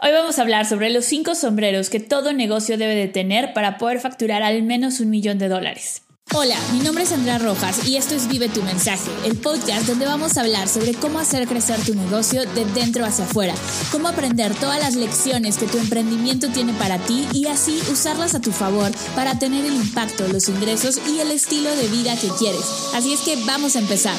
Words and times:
Hoy 0.00 0.12
vamos 0.12 0.38
a 0.38 0.42
hablar 0.42 0.64
sobre 0.64 0.90
los 0.90 1.06
cinco 1.06 1.34
sombreros 1.34 1.90
que 1.90 1.98
todo 1.98 2.32
negocio 2.32 2.78
debe 2.78 2.94
de 2.94 3.08
tener 3.08 3.52
para 3.52 3.78
poder 3.78 3.98
facturar 3.98 4.44
al 4.44 4.62
menos 4.62 5.00
un 5.00 5.10
millón 5.10 5.38
de 5.38 5.48
dólares. 5.48 6.02
Hola, 6.32 6.54
mi 6.72 6.78
nombre 6.78 7.02
es 7.02 7.10
Andrea 7.10 7.38
Rojas 7.38 7.88
y 7.88 7.96
esto 7.96 8.14
es 8.14 8.28
Vive 8.28 8.48
tu 8.48 8.62
mensaje, 8.62 9.10
el 9.24 9.36
podcast 9.36 9.88
donde 9.88 10.06
vamos 10.06 10.36
a 10.36 10.42
hablar 10.42 10.68
sobre 10.68 10.94
cómo 10.94 11.18
hacer 11.18 11.48
crecer 11.48 11.80
tu 11.80 11.96
negocio 11.96 12.44
de 12.44 12.64
dentro 12.66 13.04
hacia 13.04 13.24
afuera, 13.24 13.54
cómo 13.90 14.06
aprender 14.06 14.54
todas 14.54 14.78
las 14.78 14.94
lecciones 14.94 15.58
que 15.58 15.66
tu 15.66 15.78
emprendimiento 15.78 16.46
tiene 16.48 16.74
para 16.74 16.98
ti 16.98 17.26
y 17.32 17.46
así 17.48 17.80
usarlas 17.90 18.36
a 18.36 18.40
tu 18.40 18.52
favor 18.52 18.92
para 19.16 19.36
tener 19.40 19.64
el 19.64 19.74
impacto, 19.74 20.28
los 20.28 20.48
ingresos 20.48 21.00
y 21.08 21.18
el 21.18 21.32
estilo 21.32 21.74
de 21.74 21.88
vida 21.88 22.14
que 22.14 22.28
quieres. 22.38 22.62
Así 22.94 23.12
es 23.12 23.20
que 23.22 23.34
vamos 23.46 23.74
a 23.74 23.80
empezar. 23.80 24.14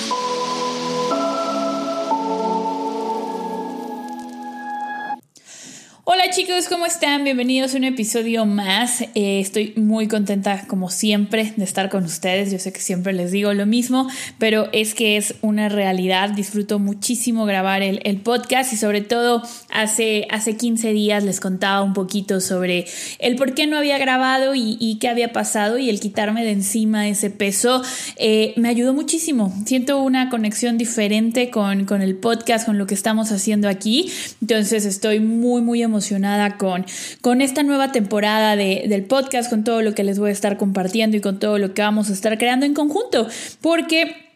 Chicos, 6.31 6.67
¿cómo 6.67 6.85
están? 6.85 7.23
Bienvenidos 7.23 7.73
a 7.73 7.77
un 7.77 7.85
episodio 7.85 8.45
más. 8.45 9.01
Eh, 9.15 9.39
estoy 9.39 9.73
muy 9.77 10.07
contenta 10.07 10.63
como 10.67 10.91
siempre 10.91 11.53
de 11.57 11.63
estar 11.63 11.89
con 11.89 12.03
ustedes. 12.03 12.51
Yo 12.51 12.59
sé 12.59 12.71
que 12.71 12.81
siempre 12.81 13.13
les 13.13 13.31
digo 13.31 13.51
lo 13.55 13.65
mismo, 13.65 14.07
pero 14.37 14.69
es 14.71 14.93
que 14.93 15.17
es 15.17 15.33
una 15.41 15.69
realidad. 15.69 16.29
Disfruto 16.29 16.77
muchísimo 16.77 17.45
grabar 17.45 17.81
el, 17.81 18.17
podcast 18.21 18.71
y 18.73 18.75
sobre 18.75 19.01
todo 19.01 19.41
hace, 19.71 20.27
hace 20.29 20.55
15 20.55 20.93
días 20.93 21.23
les 21.23 21.39
contaba 21.39 21.81
un 21.81 21.93
poquito 21.93 22.41
sobre 22.41 22.85
el 23.17 23.35
por 23.35 23.55
qué 23.55 23.65
no 23.65 23.77
había 23.77 23.97
grabado 23.97 24.53
y, 24.53 24.97
qué 25.01 25.07
había 25.07 25.33
pasado 25.33 25.79
y 25.79 25.89
el 25.89 25.99
quitarme 25.99 26.43
de 26.43 26.51
encima 26.51 27.07
ese 27.07 27.31
peso 27.31 27.81
eh, 28.17 28.53
me 28.55 28.69
ayudó 28.69 28.93
muchísimo. 28.93 29.51
Siento 29.65 29.99
una 30.03 30.29
conexión 30.29 30.77
diferente 30.77 31.49
con, 31.49 31.85
con 31.85 32.03
el 32.03 32.15
podcast, 32.15 32.67
con 32.67 32.77
lo 32.77 32.85
que 32.85 32.93
estamos 32.93 33.31
haciendo 33.31 33.67
aquí. 33.67 34.11
Entonces 34.41 34.85
estoy 34.85 35.19
muy, 35.21 35.61
muy 35.61 35.81
emocionada 35.81 36.18
con, 36.57 36.85
con 37.21 37.41
esta 37.41 37.63
nueva 37.63 37.91
temporada 37.91 38.55
de, 38.55 38.85
del 38.87 39.03
podcast, 39.03 39.49
con 39.49 39.63
todo 39.63 39.81
lo 39.81 39.93
que 39.93 40.03
les 40.03 40.19
voy 40.19 40.29
a 40.29 40.33
estar 40.33 40.57
compartiendo 40.57 41.17
y 41.17 41.21
con 41.21 41.39
todo 41.39 41.57
lo 41.57 41.73
que 41.73 41.81
vamos 41.81 42.09
a 42.09 42.13
estar 42.13 42.37
creando 42.37 42.65
en 42.65 42.73
conjunto, 42.73 43.27
porque 43.61 44.28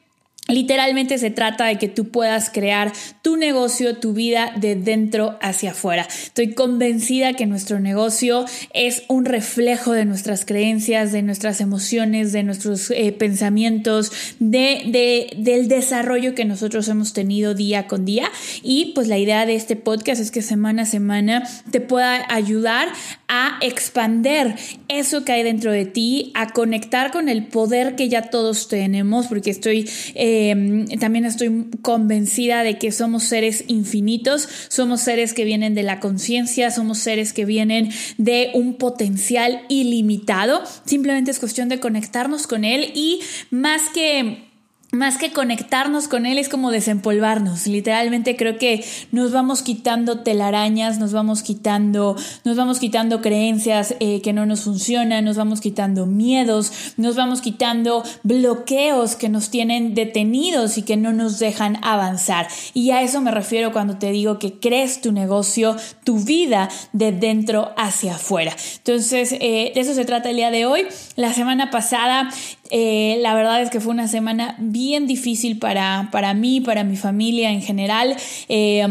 Literalmente 0.49 1.17
se 1.19 1.31
trata 1.31 1.67
de 1.67 1.77
que 1.77 1.88
tú 1.88 2.09
puedas 2.09 2.49
crear 2.49 2.91
tu 3.22 3.38
negocio, 3.38 3.95
tu 3.95 4.11
vida 4.11 4.52
de 4.58 4.75
dentro 4.75 5.38
hacia 5.41 5.72
afuera. 5.72 6.05
Estoy 6.05 6.53
convencida 6.53 7.31
que 7.31 7.45
nuestro 7.45 7.80
negocio 7.80 8.44
es 8.73 9.03
un 9.08 9.23
reflejo 9.23 9.94
de 9.94 10.03
nuestras 10.03 10.44
creencias, 10.44 11.13
de 11.13 11.22
nuestras 11.22 11.61
emociones, 11.61 12.33
de 12.33 12.44
nuestros 12.44 12.91
eh, 12.91 13.13
pensamientos, 13.13 14.11
de, 14.39 15.31
del 15.38 15.69
desarrollo 15.69 16.35
que 16.35 16.44
nosotros 16.44 16.89
hemos 16.89 17.13
tenido 17.13 17.53
día 17.53 17.88
con 17.88 18.03
día. 18.03 18.30
Y 18.61 18.91
pues 18.95 19.07
la 19.07 19.17
idea 19.17 19.45
de 19.45 19.55
este 19.55 19.78
podcast 19.78 20.19
es 20.19 20.30
que 20.30 20.41
semana 20.41 20.81
a 20.81 20.85
semana 20.85 21.47
te 21.72 21.80
pueda 21.80 22.25
ayudar 22.28 22.89
a 23.30 23.59
expander 23.61 24.55
eso 24.89 25.23
que 25.23 25.31
hay 25.31 25.44
dentro 25.44 25.72
de 25.72 25.85
ti, 25.85 26.33
a 26.35 26.52
conectar 26.52 27.11
con 27.11 27.30
el 27.30 27.47
poder 27.47 27.95
que 27.95 28.09
ya 28.09 28.23
todos 28.23 28.67
tenemos, 28.67 29.28
porque 29.28 29.50
estoy... 29.50 29.89
Eh, 30.16 30.32
Em, 30.35 30.87
también 30.99 31.25
estoy 31.25 31.67
convencida 31.83 32.63
de 32.63 32.79
que 32.79 32.91
somos 32.91 33.23
seres 33.23 33.65
infinitos, 33.67 34.49
somos 34.67 35.01
seres 35.01 35.31
que 35.33 35.43
vienen 35.43 35.75
de 35.75 35.83
la 35.83 35.99
conciencia, 35.99 36.71
somos 36.71 36.97
seres 36.97 37.33
que 37.33 37.45
vienen 37.45 37.91
de 38.17 38.49
un 38.55 38.73
potencial 38.73 39.61
ilimitado. 39.69 40.63
Simplemente 40.85 41.29
es 41.29 41.37
cuestión 41.37 41.69
de 41.69 41.79
conectarnos 41.79 42.47
con 42.47 42.65
él 42.65 42.91
y 42.95 43.19
más 43.51 43.83
que 43.93 44.52
más 44.94 45.17
que 45.17 45.31
conectarnos 45.31 46.08
con 46.08 46.27
él 46.27 46.38
es 46.38 46.49
como 46.49 46.69
desempolvarnos. 46.69 47.66
Literalmente 47.66 48.36
creo 48.36 48.59
que 48.59 48.86
nos 49.11 49.31
vamos 49.31 49.63
quitando 49.63 50.19
telarañas, 50.19 51.00
nos 51.00 51.13
vamos 51.13 51.41
quitando, 51.41 52.16
nos 52.44 52.55
vamos 52.55 52.77
quitando 52.77 53.19
creencias 53.19 53.95
eh, 54.00 54.22
que 54.22 54.33
no 54.33 54.45
nos 54.45 54.61
funcionan, 54.61 55.25
nos 55.25 55.35
vamos 55.35 55.61
quitando 55.61 56.05
miedos, 56.05 56.94
nos 56.97 57.16
vamos 57.16 57.41
quitando 57.41 58.03
bloqueos 58.22 59.16
que 59.16 59.29
nos 59.29 59.50
tienen 59.50 59.95
detenidos 59.95 60.78
y 60.78 60.84
que 60.84 60.96
no 60.96 61.12
nos 61.12 61.40
dejan 61.40 61.84
avanzar. 61.84 62.47
Y 62.75 62.91
a 62.91 63.01
eso 63.01 63.19
me 63.19 63.31
refiero 63.31 63.72
cuando 63.72 63.97
te 63.97 64.12
digo 64.12 64.38
que 64.38 64.59
crees 64.59 65.01
tu 65.01 65.12
negocio, 65.12 65.75
tu 66.03 66.19
vida 66.19 66.69
de 66.91 67.12
dentro 67.12 67.72
hacia 67.78 68.16
afuera. 68.16 68.56
Entonces, 68.78 69.31
eh, 69.34 69.72
de 69.73 69.81
eso 69.81 69.96
se 69.96 70.06
trata 70.06 70.29
el 70.29 70.35
día 70.35 70.51
de 70.51 70.67
hoy. 70.67 70.85
La 71.16 71.34
semana 71.34 71.72
pasada 71.72 72.29
eh, 72.75 73.17
la 73.19 73.35
verdad 73.35 73.62
es 73.62 73.69
que 73.69 73.79
fue 73.79 73.91
una 73.94 74.07
semana 74.07 74.56
bien 74.57 74.82
difícil 75.07 75.57
para, 75.57 76.09
para 76.11 76.33
mí, 76.33 76.61
para 76.61 76.83
mi 76.83 76.95
familia 76.95 77.51
en 77.51 77.61
general. 77.61 78.16
Eh, 78.49 78.85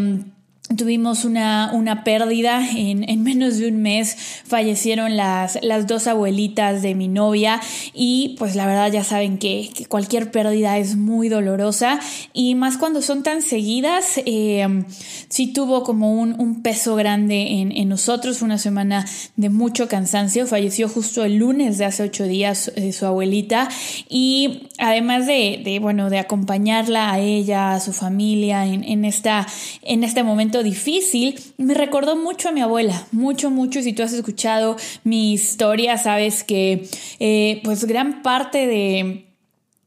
Tuvimos 0.77 1.25
una, 1.25 1.71
una 1.73 2.05
pérdida, 2.05 2.67
en, 2.71 3.09
en, 3.09 3.23
menos 3.23 3.59
de 3.59 3.69
un 3.69 3.83
mes. 3.83 4.17
Fallecieron 4.47 5.17
las, 5.17 5.59
las, 5.63 5.87
dos 5.87 6.07
abuelitas 6.07 6.83
de 6.83 6.95
mi 6.95 7.09
novia 7.09 7.61
y 7.93 8.37
pues 8.39 8.55
la 8.55 8.67
verdad 8.67 8.91
ya 8.91 9.05
saben 9.05 9.39
que, 9.39 9.71
cualquier 9.89 10.31
pérdida 10.31 10.79
es 10.79 10.97
muy 10.97 11.29
dolorosa 11.29 11.99
y 12.33 12.55
más 12.55 12.79
cuando 12.79 13.03
son 13.03 13.23
tan 13.23 13.43
seguidas, 13.43 14.21
eh, 14.25 14.85
sí 15.29 15.53
tuvo 15.53 15.83
como 15.83 16.15
un, 16.15 16.41
un 16.41 16.63
peso 16.63 16.95
grande 16.95 17.61
en, 17.61 17.73
en, 17.73 17.89
nosotros, 17.89 18.41
una 18.41 18.59
semana 18.59 19.05
de 19.37 19.51
mucho 19.51 19.89
cansancio, 19.89 20.47
falleció 20.47 20.89
justo 20.89 21.25
el 21.25 21.37
lunes 21.37 21.79
de 21.79 21.85
hace 21.85 22.05
ocho 22.05 22.25
días 22.25 22.73
eh, 22.77 22.93
su 22.93 23.05
abuelita 23.05 23.69
y 24.09 24.69
además 24.79 25.27
de, 25.27 25.61
de, 25.65 25.79
bueno, 25.81 26.09
de 26.09 26.19
acompañarla 26.19 27.13
a 27.13 27.19
ella, 27.19 27.75
a 27.75 27.81
su 27.81 27.93
familia 27.93 28.67
en, 28.67 28.85
en, 28.85 29.05
esta, 29.05 29.47
en 29.83 30.05
este 30.05 30.23
momento 30.23 30.62
difícil, 30.63 31.39
me 31.59 31.75
recordó 31.75 32.17
mucho 32.17 32.49
a 32.49 32.53
mi 32.53 32.61
abuela, 32.61 33.07
mucho, 33.13 33.51
mucho. 33.51 33.83
Si 33.83 33.93
tú 33.93 34.03
has 34.03 34.13
escuchado 34.13 34.77
mi 35.05 35.33
historia, 35.33 35.99
sabes 35.99 36.45
que 36.45 36.89
eh, 37.19 37.61
pues 37.65 37.85
gran 37.85 38.23
parte 38.23 38.67
de 38.67 39.32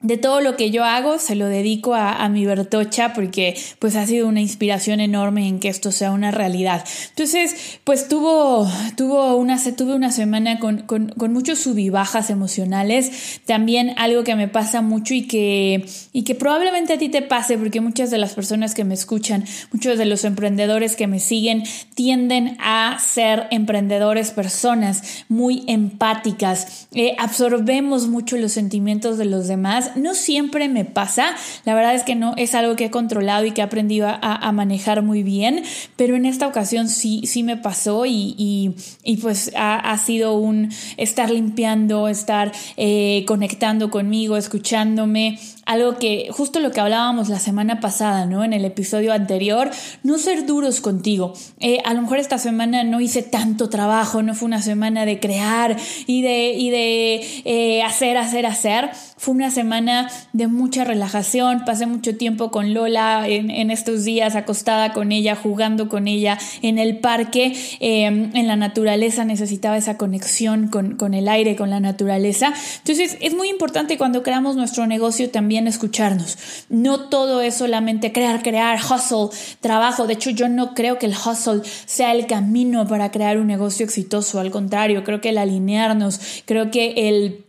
de 0.05 0.17
todo 0.17 0.39
lo 0.39 0.55
que 0.55 0.69
yo 0.69 0.83
hago 0.83 1.17
se 1.17 1.33
lo 1.33 1.47
dedico 1.47 1.95
a, 1.95 2.29
mi 2.29 2.45
Bertocha 2.45 3.13
porque 3.13 3.57
pues 3.79 3.95
ha 3.95 4.05
sido 4.05 4.27
una 4.27 4.41
inspiración 4.41 4.99
enorme 4.99 5.47
en 5.47 5.59
que 5.59 5.67
esto 5.67 5.91
sea 5.91 6.11
una 6.11 6.29
realidad. 6.29 6.83
Entonces 7.09 7.79
pues 7.83 8.07
tuvo, 8.07 8.69
tuvo 8.95 9.35
una, 9.35 9.57
tuve 9.75 9.95
una 9.95 10.11
semana 10.11 10.59
con, 10.59 10.83
con, 10.83 11.09
con 11.09 11.33
muchos 11.33 11.59
subibajas 11.59 12.29
emocionales. 12.29 13.39
También 13.45 13.93
algo 13.97 14.23
que 14.23 14.35
me 14.35 14.47
pasa 14.47 14.81
mucho 14.81 15.15
y 15.15 15.23
que, 15.23 15.87
y 16.13 16.23
que 16.23 16.35
probablemente 16.35 16.93
a 16.93 16.97
ti 16.99 17.09
te 17.09 17.23
pase 17.23 17.57
porque 17.57 17.81
muchas 17.81 18.11
de 18.11 18.19
las 18.19 18.33
personas 18.33 18.75
que 18.75 18.83
me 18.83 18.93
escuchan, 18.93 19.43
muchos 19.71 19.97
de 19.97 20.05
los 20.05 20.23
emprendedores 20.23 20.95
que 20.95 21.07
me 21.07 21.19
siguen 21.19 21.63
tienden 21.95 22.57
a 22.59 22.97
ser 22.99 23.47
emprendedores, 23.49 24.31
personas 24.31 25.23
muy 25.29 25.63
empáticas. 25.67 26.87
Eh, 26.93 27.15
absorbemos 27.17 28.07
mucho 28.07 28.37
los 28.37 28.51
sentimientos 28.51 29.17
de 29.17 29.25
los 29.25 29.47
demás 29.47 29.94
no 29.95 30.13
siempre 30.13 30.69
me 30.69 30.85
pasa, 30.85 31.35
la 31.65 31.75
verdad 31.75 31.95
es 31.95 32.03
que 32.03 32.15
no 32.15 32.33
es 32.37 32.55
algo 32.55 32.75
que 32.75 32.85
he 32.85 32.91
controlado 32.91 33.45
y 33.45 33.51
que 33.51 33.61
he 33.61 33.63
aprendido 33.63 34.07
a, 34.09 34.51
manejar 34.51 35.01
muy 35.01 35.23
bien, 35.23 35.63
pero 35.95 36.15
en 36.15 36.25
esta 36.25 36.47
ocasión 36.47 36.87
sí, 36.87 37.23
sí 37.25 37.43
me 37.43 37.57
pasó 37.57 38.05
y, 38.05 38.75
pues 39.21 39.51
ha, 39.55 39.97
sido 39.97 40.33
un 40.37 40.71
estar 40.97 41.29
limpiando, 41.29 42.07
estar 42.07 42.51
eh, 42.77 43.23
conectando 43.27 43.89
conmigo, 43.89 44.37
escuchándome, 44.37 45.39
algo 45.65 45.97
que 45.97 46.29
justo 46.31 46.59
lo 46.59 46.71
que 46.71 46.79
hablábamos 46.79 47.27
la 47.27 47.39
semana 47.39 47.79
pasada, 47.79 48.27
¿no? 48.27 48.43
En 48.43 48.53
el 48.53 48.65
episodio 48.65 49.13
anterior, 49.13 49.71
no 50.03 50.19
ser 50.19 50.45
duros 50.45 50.79
contigo. 50.79 51.33
Eh, 51.59 51.79
a 51.85 51.93
lo 51.95 52.03
mejor 52.03 52.19
esta 52.19 52.37
semana 52.37 52.83
no 52.83 53.01
hice 53.01 53.23
tanto 53.23 53.67
trabajo, 53.69 54.21
no 54.21 54.35
fue 54.35 54.45
una 54.45 54.61
semana 54.61 55.05
de 55.05 55.19
crear 55.19 55.75
y 56.05 56.21
de, 56.21 56.53
y 56.53 56.69
de 56.69 57.41
eh, 57.45 57.83
hacer, 57.83 58.17
hacer, 58.17 58.45
hacer. 58.45 58.91
Fue 59.17 59.33
una 59.33 59.49
semana 59.49 60.09
de 60.33 60.47
mucha 60.47 60.83
relajación, 60.83 61.65
pasé 61.65 61.87
mucho 61.87 62.15
tiempo 62.15 62.51
con 62.51 62.73
Lola 62.75 63.27
en, 63.27 63.71
estos 63.71 64.03
días, 64.03 64.35
acostada 64.35 64.93
con 64.93 65.11
ella, 65.11 65.35
jugando 65.35 65.89
con 65.89 66.07
ella 66.07 66.37
en 66.61 66.77
el 66.77 66.99
parque, 66.99 67.55
em, 67.79 68.29
en 68.35 68.47
la 68.47 68.55
naturaleza, 68.55 69.25
necesitaba 69.25 69.77
esa 69.77 69.97
conexión 69.97 70.67
con, 70.67 70.95
con 70.95 71.15
el 71.15 71.27
aire, 71.27 71.55
con 71.55 71.71
la 71.71 71.79
naturaleza. 71.79 72.53
Entonces 72.77 73.17
es 73.21 73.33
muy 73.33 73.49
importante 73.49 73.97
cuando 73.97 74.21
creamos 74.21 74.55
nuestro 74.55 74.85
negocio 74.85 75.31
también 75.31 75.54
escucharnos. 75.67 76.37
No 76.69 77.09
todo 77.09 77.41
es 77.41 77.55
solamente 77.55 78.11
crear, 78.11 78.43
crear, 78.43 78.79
hustle, 78.79 79.29
trabajo. 79.61 80.07
De 80.07 80.13
hecho, 80.13 80.29
yo 80.29 80.49
no 80.49 80.73
creo 80.73 80.99
que 80.99 81.05
el 81.05 81.13
hustle 81.13 81.61
sea 81.85 82.11
el 82.11 82.27
camino 82.27 82.87
para 82.87 83.11
crear 83.11 83.37
un 83.37 83.47
negocio 83.47 83.85
exitoso. 83.85 84.39
Al 84.39 84.51
contrario, 84.51 85.03
creo 85.03 85.21
que 85.21 85.29
el 85.29 85.37
alinearnos, 85.37 86.19
creo 86.45 86.71
que 86.71 86.93
el 87.09 87.45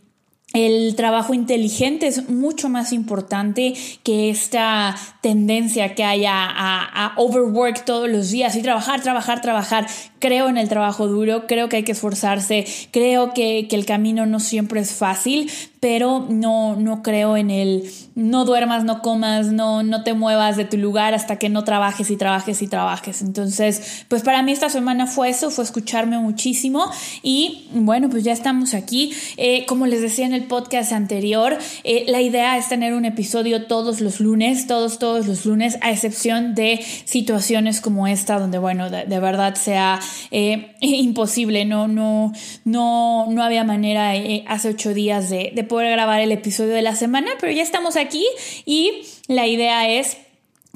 el 0.53 0.95
trabajo 0.97 1.35
inteligente 1.35 2.07
es 2.07 2.31
mucho 2.31 2.69
más 2.69 2.93
importante 2.93 3.75
que 4.03 4.31
esta 4.31 4.97
tendencia 5.21 5.95
que 5.95 6.05
haya 6.05 6.33
a, 6.35 7.13
overwork 7.17 7.85
todos 7.85 8.09
los 8.09 8.31
días 8.31 8.57
y 8.57 8.63
trabajar, 8.63 9.03
trabajar, 9.03 9.43
trabajar. 9.43 9.87
Creo 10.19 10.49
en 10.49 10.57
el 10.57 10.69
trabajo 10.69 11.09
duro, 11.09 11.47
creo 11.47 11.69
que 11.69 11.77
hay 11.77 11.83
que 11.83 11.93
esforzarse, 11.93 12.65
creo 12.91 13.35
que, 13.35 13.67
que 13.69 13.77
el 13.77 13.85
camino 13.85 14.25
no 14.25 14.41
siempre 14.41 14.81
es 14.81 14.93
fácil, 14.93 15.51
pero 15.87 16.27
no, 16.29 16.75
no 16.75 17.01
creo 17.01 17.37
en 17.37 17.49
el 17.49 17.89
no 18.17 18.45
duermas, 18.45 18.83
no 18.83 19.03
comas, 19.03 19.53
no, 19.53 19.85
no 19.85 20.03
te 20.03 20.15
muevas 20.15 20.57
de 20.57 20.65
tu 20.65 20.79
lugar 20.79 21.15
hasta 21.15 21.39
que 21.39 21.49
no 21.49 21.63
trabajes 21.63 22.11
y 22.11 22.17
trabajes 22.17 22.61
y 22.61 22.67
trabajes. 22.67 23.23
Entonces, 23.23 24.05
pues 24.09 24.23
para 24.23 24.43
mí 24.43 24.51
esta 24.51 24.69
semana 24.69 25.07
fue 25.07 25.29
eso, 25.29 25.51
fue 25.51 25.63
escucharme 25.63 26.19
muchísimo 26.19 26.91
y 27.23 27.69
bueno, 27.73 28.11
pues 28.11 28.25
ya 28.25 28.33
estamos 28.33 28.75
aquí. 28.75 29.13
Eh, 29.37 29.65
como 29.67 29.87
les 29.87 30.01
decía 30.01 30.27
en 30.27 30.33
el 30.33 30.45
podcast 30.45 30.91
anterior, 30.91 31.57
eh, 31.85 32.05
la 32.09 32.21
idea 32.21 32.57
es 32.57 32.69
tener 32.69 32.93
un 32.93 33.05
episodio 33.05 33.67
todos 33.67 34.01
los 34.01 34.19
lunes, 34.19 34.67
todos, 34.67 34.99
todos 34.99 35.29
los 35.29 35.47
lunes, 35.47 35.79
a 35.83 35.93
excepción 35.93 36.57
de 36.57 36.85
situaciones 37.05 37.81
como 37.81 38.09
esta, 38.09 38.41
donde, 38.41 38.59
bueno, 38.59 38.91
de, 38.91 39.21
verdad 39.21 39.55
sea 39.55 40.01
eh, 40.33 40.75
imposible, 40.81 41.65
no, 41.65 41.87
no, 41.87 42.33
no, 42.65 43.27
no 43.31 43.43
había 43.45 43.63
manera 43.63 44.15
hace 44.49 44.71
ocho 44.71 44.93
días 44.93 45.31
de, 45.31 45.53
de 45.55 45.65
poder 45.65 45.76
grabar 45.85 46.21
el 46.21 46.33
episodio 46.33 46.73
de 46.73 46.83
la 46.83 46.97
semana, 46.97 47.33
pero 47.41 47.53
ya 47.53 47.63
estamos 47.63 47.97
aquí 47.97 48.25
y 48.65 49.03
la 49.29 49.47
idea 49.47 49.89
es 49.89 50.17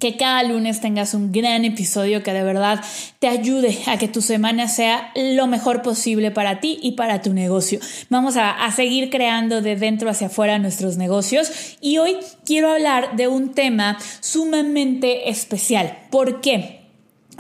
que 0.00 0.17
cada 0.17 0.43
lunes 0.43 0.81
tengas 0.81 1.14
un 1.14 1.31
gran 1.31 1.64
episodio 1.64 2.23
que 2.23 2.32
de 2.32 2.43
verdad 2.43 2.82
te 3.20 3.29
ayude 3.29 3.79
a 3.87 3.99
que 3.99 4.08
tu 4.08 4.23
semana 4.23 4.67
sea 4.67 5.12
lo 5.14 5.47
mejor 5.47 5.82
posible 5.82 6.31
para 6.31 6.58
ti 6.58 6.79
y 6.82 6.93
para 6.93 7.23
tu 7.23 7.32
negocio. 7.32 7.79
Vamos 8.08 8.37
a, 8.37 8.56
seguir 8.75 9.11
creando 9.11 9.61
de 9.61 9.76
dentro 9.76 10.08
hacia 10.08 10.29
afuera 10.29 10.58
nuestros 10.58 10.97
negocios 10.97 11.76
y 11.81 11.99
hoy 11.99 12.17
quiero 12.46 12.70
hablar 12.70 13.17
de 13.17 13.29
un 13.29 13.53
tema 13.53 13.99
sumamente 14.20 15.29
especial. 15.29 15.99
¿Por 16.11 16.41
qué? 16.41 16.80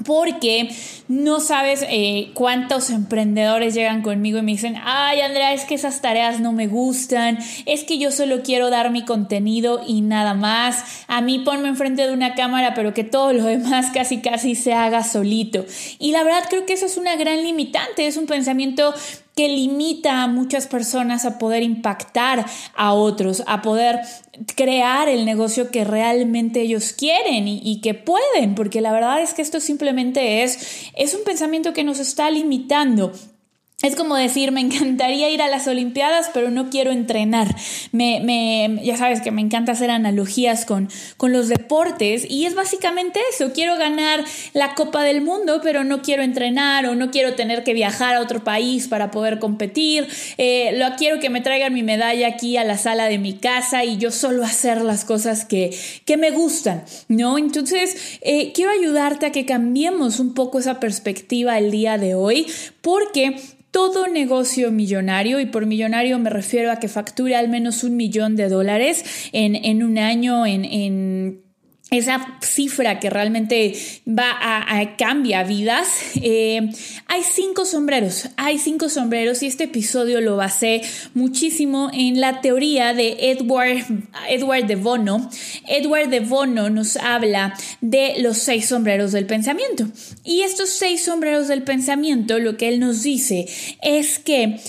Porque 0.04 0.70
no 1.08 1.40
sabes 1.40 1.84
eh, 1.88 2.30
cuántos 2.34 2.90
emprendedores 2.90 3.74
llegan 3.74 4.02
conmigo 4.02 4.38
y 4.38 4.42
me 4.42 4.52
dicen, 4.52 4.76
ay 4.84 5.20
Andrea, 5.20 5.52
es 5.52 5.64
que 5.64 5.74
esas 5.74 6.00
tareas 6.00 6.40
no 6.40 6.52
me 6.52 6.66
gustan, 6.66 7.38
es 7.66 7.84
que 7.84 7.98
yo 7.98 8.10
solo 8.10 8.42
quiero 8.42 8.70
dar 8.70 8.90
mi 8.90 9.04
contenido 9.04 9.82
y 9.86 10.02
nada 10.02 10.34
más, 10.34 11.04
a 11.08 11.20
mí 11.20 11.40
ponme 11.40 11.68
enfrente 11.68 12.06
de 12.06 12.12
una 12.12 12.34
cámara, 12.34 12.74
pero 12.74 12.94
que 12.94 13.04
todo 13.04 13.32
lo 13.32 13.44
demás 13.44 13.90
casi 13.94 14.20
casi 14.20 14.54
se 14.54 14.72
haga 14.72 15.02
solito. 15.04 15.64
Y 15.98 16.12
la 16.12 16.22
verdad 16.22 16.44
creo 16.48 16.66
que 16.66 16.74
eso 16.74 16.86
es 16.86 16.96
una 16.96 17.16
gran 17.16 17.42
limitante, 17.42 18.06
es 18.06 18.16
un 18.16 18.26
pensamiento 18.26 18.94
que 19.34 19.48
limita 19.48 20.22
a 20.22 20.28
muchas 20.28 20.66
personas 20.66 21.24
a 21.24 21.38
poder 21.38 21.62
impactar 21.62 22.44
a 22.74 22.92
otros, 22.92 23.42
a 23.46 23.62
poder 23.62 24.00
crear 24.56 25.08
el 25.08 25.24
negocio 25.24 25.70
que 25.70 25.84
realmente 25.84 26.60
ellos 26.60 26.92
quieren 26.92 27.46
y, 27.48 27.80
que 27.80 27.94
pueden, 27.94 28.54
porque 28.54 28.80
la 28.80 28.92
verdad 28.92 29.22
es 29.22 29.34
que 29.34 29.42
esto 29.42 29.60
simplemente 29.60 30.42
es, 30.42 30.90
es 30.96 31.14
un 31.14 31.24
pensamiento 31.24 31.72
que 31.72 31.84
nos 31.84 31.98
está 31.98 32.30
limitando 32.30 33.12
es 33.82 33.96
como 33.96 34.14
decir, 34.14 34.52
me 34.52 34.60
encantaría 34.60 35.30
ir 35.30 35.40
a 35.40 35.48
las 35.48 35.66
Olimpiadas, 35.66 36.30
pero 36.34 36.50
no 36.50 36.68
quiero 36.68 36.90
entrenar. 36.90 37.54
Me, 37.92 38.20
me, 38.20 38.84
ya 38.84 38.96
sabes 38.96 39.22
que 39.22 39.30
me 39.30 39.40
encanta 39.40 39.72
hacer 39.72 39.90
analogías 39.90 40.66
con, 40.66 40.88
con 41.16 41.32
los 41.32 41.48
deportes 41.48 42.26
y 42.28 42.44
es 42.44 42.54
básicamente 42.54 43.20
eso. 43.32 43.52
Quiero 43.52 43.76
ganar 43.76 44.24
la 44.52 44.74
Copa 44.74 45.02
del 45.02 45.22
Mundo, 45.22 45.60
pero 45.62 45.84
no 45.84 46.02
quiero 46.02 46.22
entrenar 46.22 46.86
o 46.86 46.94
no 46.94 47.10
quiero 47.10 47.34
tener 47.34 47.64
que 47.64 47.72
viajar 47.72 48.16
a 48.16 48.20
otro 48.20 48.44
país 48.44 48.88
para 48.88 49.10
poder 49.10 49.38
competir. 49.38 50.06
Eh, 50.36 50.72
lo 50.76 50.96
quiero 50.96 51.18
que 51.18 51.30
me 51.30 51.40
traigan 51.40 51.72
mi 51.72 51.82
medalla 51.82 52.28
aquí 52.28 52.56
a 52.58 52.64
la 52.64 52.76
sala 52.76 53.08
de 53.08 53.18
mi 53.18 53.34
casa 53.34 53.84
y 53.84 53.96
yo 53.96 54.10
solo 54.10 54.44
hacer 54.44 54.82
las 54.82 55.04
cosas 55.06 55.46
que, 55.46 55.74
que 56.04 56.16
me 56.18 56.30
gustan, 56.30 56.84
¿no? 57.08 57.38
Entonces, 57.38 58.18
eh, 58.20 58.52
quiero 58.52 58.72
ayudarte 58.72 59.26
a 59.26 59.32
que 59.32 59.46
cambiemos 59.46 60.20
un 60.20 60.34
poco 60.34 60.58
esa 60.58 60.80
perspectiva 60.80 61.56
el 61.56 61.70
día 61.70 61.96
de 61.96 62.14
hoy 62.14 62.46
porque 62.82 63.36
todo 63.70 64.08
negocio 64.08 64.70
millonario, 64.70 65.40
y 65.40 65.46
por 65.46 65.66
millonario 65.66 66.18
me 66.18 66.30
refiero 66.30 66.72
a 66.72 66.76
que 66.76 66.88
facture 66.88 67.36
al 67.36 67.48
menos 67.48 67.84
un 67.84 67.96
millón 67.96 68.36
de 68.36 68.48
dólares 68.48 69.04
en, 69.32 69.54
en 69.54 69.82
un 69.82 69.98
año, 69.98 70.46
en, 70.46 70.64
en 70.64 71.49
esa 71.90 72.38
cifra 72.40 73.00
que 73.00 73.10
realmente 73.10 73.74
va 74.06 74.30
a, 74.30 74.78
a 74.78 74.96
cambia 74.96 75.42
vidas. 75.42 75.88
Eh, 76.22 76.70
hay 77.06 77.22
cinco 77.22 77.64
sombreros, 77.64 78.28
hay 78.36 78.58
cinco 78.58 78.88
sombreros 78.88 79.42
y 79.42 79.46
este 79.46 79.64
episodio 79.64 80.20
lo 80.20 80.36
basé 80.36 80.82
muchísimo 81.14 81.90
en 81.92 82.20
la 82.20 82.40
teoría 82.40 82.94
de 82.94 83.16
Edward, 83.30 83.84
Edward 84.28 84.66
de 84.66 84.76
Bono. 84.76 85.30
Edward 85.66 86.08
de 86.08 86.20
Bono 86.20 86.70
nos 86.70 86.96
habla 86.96 87.54
de 87.80 88.14
los 88.20 88.38
seis 88.38 88.66
sombreros 88.66 89.12
del 89.12 89.26
pensamiento. 89.26 89.86
Y 90.24 90.42
estos 90.42 90.70
seis 90.70 91.04
sombreros 91.04 91.48
del 91.48 91.62
pensamiento, 91.62 92.38
lo 92.38 92.56
que 92.56 92.68
él 92.68 92.78
nos 92.78 93.02
dice 93.02 93.46
es 93.82 94.18
que 94.18 94.60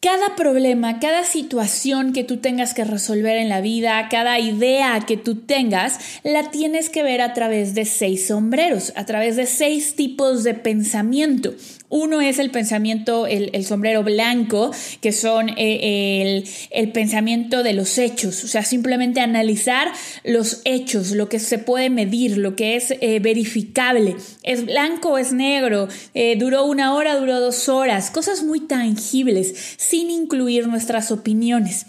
cada 0.00 0.36
problema, 0.36 1.00
cada 1.00 1.24
situación 1.24 2.12
que 2.12 2.22
tú 2.22 2.36
tengas 2.36 2.74
que 2.74 2.84
resolver 2.84 3.36
en 3.36 3.48
la 3.48 3.60
vida, 3.60 4.08
cada 4.10 4.38
idea 4.38 5.00
que 5.06 5.16
tú 5.16 5.36
tengas, 5.36 5.98
la 6.22 6.50
tienes 6.50 6.90
que 6.90 7.02
ver 7.02 7.20
a 7.20 7.32
través 7.32 7.74
de 7.74 7.84
seis 7.84 8.28
sombreros, 8.28 8.92
a 8.94 9.06
través 9.06 9.36
de 9.36 9.46
seis 9.46 9.96
tipos 9.96 10.44
de 10.44 10.54
pensamiento. 10.54 11.54
Uno 11.88 12.20
es 12.20 12.40
el 12.40 12.50
pensamiento, 12.50 13.26
el, 13.28 13.64
sombrero 13.64 14.02
blanco, 14.02 14.72
que 15.00 15.12
son 15.12 15.50
eh, 15.56 16.42
el, 16.70 16.92
pensamiento 16.92 17.62
de 17.62 17.74
los 17.74 17.98
hechos, 17.98 18.42
o 18.42 18.48
sea, 18.48 18.64
simplemente 18.64 19.20
analizar 19.20 19.92
los 20.24 20.62
hechos, 20.64 21.12
lo 21.12 21.28
que 21.28 21.38
se 21.38 21.58
puede 21.58 21.88
medir, 21.88 22.38
lo 22.38 22.56
que 22.56 22.74
es 22.74 22.92
eh, 23.00 23.20
verificable. 23.20 24.16
¿Es 24.42 24.66
blanco 24.66 25.10
o 25.10 25.18
es 25.18 25.32
negro? 25.32 25.88
Eh, 26.14 26.36
¿Duró 26.36 26.64
una 26.64 26.94
hora, 26.94 27.16
duró 27.16 27.40
dos 27.40 27.68
horas? 27.68 28.10
Cosas 28.10 28.42
muy 28.42 28.60
tangibles, 28.60 29.54
sin 29.76 30.10
incluir 30.10 30.66
nuestras 30.66 31.12
opiniones. 31.12 31.86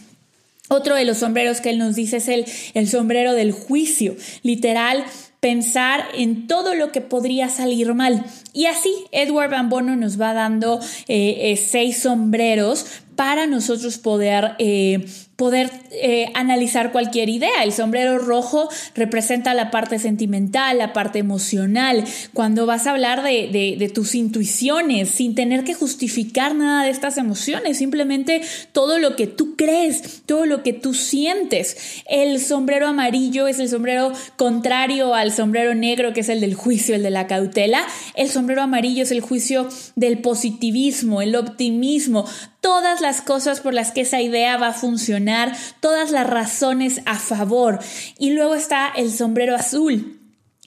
Otro 0.69 0.95
de 0.95 1.05
los 1.05 1.19
sombreros 1.19 1.61
que 1.61 1.69
él 1.69 1.77
nos 1.77 1.95
dice 1.95 2.17
es 2.17 2.27
el, 2.27 2.45
el 2.73 2.87
sombrero 2.87 3.33
del 3.33 3.51
juicio, 3.51 4.15
literal 4.43 5.05
pensar 5.47 6.03
en 6.13 6.45
todo 6.45 6.75
lo 6.75 6.91
que 6.91 6.99
podría 6.99 7.47
salir 7.47 7.93
mal. 7.93 8.25
Y 8.51 8.65
así 8.65 8.93
Edward 9.13 9.49
Van 9.49 9.69
nos 9.97 10.19
va 10.19 10.33
dando 10.33 10.81
eh, 11.07 11.51
eh, 11.51 11.55
seis 11.55 11.99
sombreros 11.99 12.85
para 13.15 13.47
nosotros 13.47 13.97
poder 13.97 14.55
eh, 14.59 15.07
poder 15.37 15.69
eh, 16.01 16.31
analizar 16.33 16.91
cualquier 16.91 17.29
idea. 17.29 17.63
El 17.63 17.73
sombrero 17.73 18.17
rojo 18.17 18.69
representa 18.95 19.53
la 19.53 19.71
parte 19.71 19.99
sentimental, 19.99 20.77
la 20.77 20.93
parte 20.93 21.19
emocional, 21.19 22.03
cuando 22.33 22.65
vas 22.65 22.87
a 22.87 22.91
hablar 22.91 23.23
de, 23.23 23.49
de, 23.77 23.89
tus 23.89 24.15
intuiciones 24.15 25.09
sin 25.09 25.33
tener 25.33 25.63
que 25.63 25.73
justificar 25.73 26.55
nada 26.55 26.83
de 26.83 26.89
estas 26.89 27.17
emociones, 27.17 27.77
simplemente 27.77 28.41
todo 28.71 28.99
lo 28.99 29.15
que 29.15 29.27
tú 29.27 29.55
crees, 29.55 30.23
todo 30.25 30.45
lo 30.45 30.63
que 30.63 30.73
tú 30.73 30.93
sientes. 30.93 32.03
El 32.07 32.39
sombrero 32.39 32.87
amarillo 32.87 33.47
es 33.47 33.59
el 33.59 33.69
sombrero 33.69 34.11
contrario 34.35 35.15
al 35.15 35.31
sombrero 35.31 35.73
negro, 35.73 36.13
que 36.13 36.21
es 36.21 36.29
el 36.29 36.41
del 36.41 36.53
juicio, 36.53 36.95
el 36.95 37.03
de 37.03 37.09
la 37.09 37.27
cautela. 37.27 37.85
El 38.15 38.29
sombrero 38.29 38.61
amarillo 38.61 39.03
es 39.03 39.11
el 39.11 39.21
juicio 39.21 39.67
del 39.95 40.19
positivismo, 40.19 41.21
el 41.21 41.35
optimismo, 41.35 42.25
todas 42.61 43.01
las 43.01 43.21
cosas 43.21 43.61
por 43.61 43.73
las 43.73 43.91
que 43.91 44.01
esa 44.01 44.21
idea 44.21 44.57
va 44.57 44.67
a 44.67 44.73
funcionar, 44.73 45.55
todas 45.87 46.11
las 46.11 46.27
razones 46.27 47.01
a 47.05 47.15
favor. 47.17 47.79
Y 48.19 48.31
luego 48.31 48.55
está 48.55 48.89
el 48.89 49.09
sombrero 49.09 49.55
azul 49.55 50.19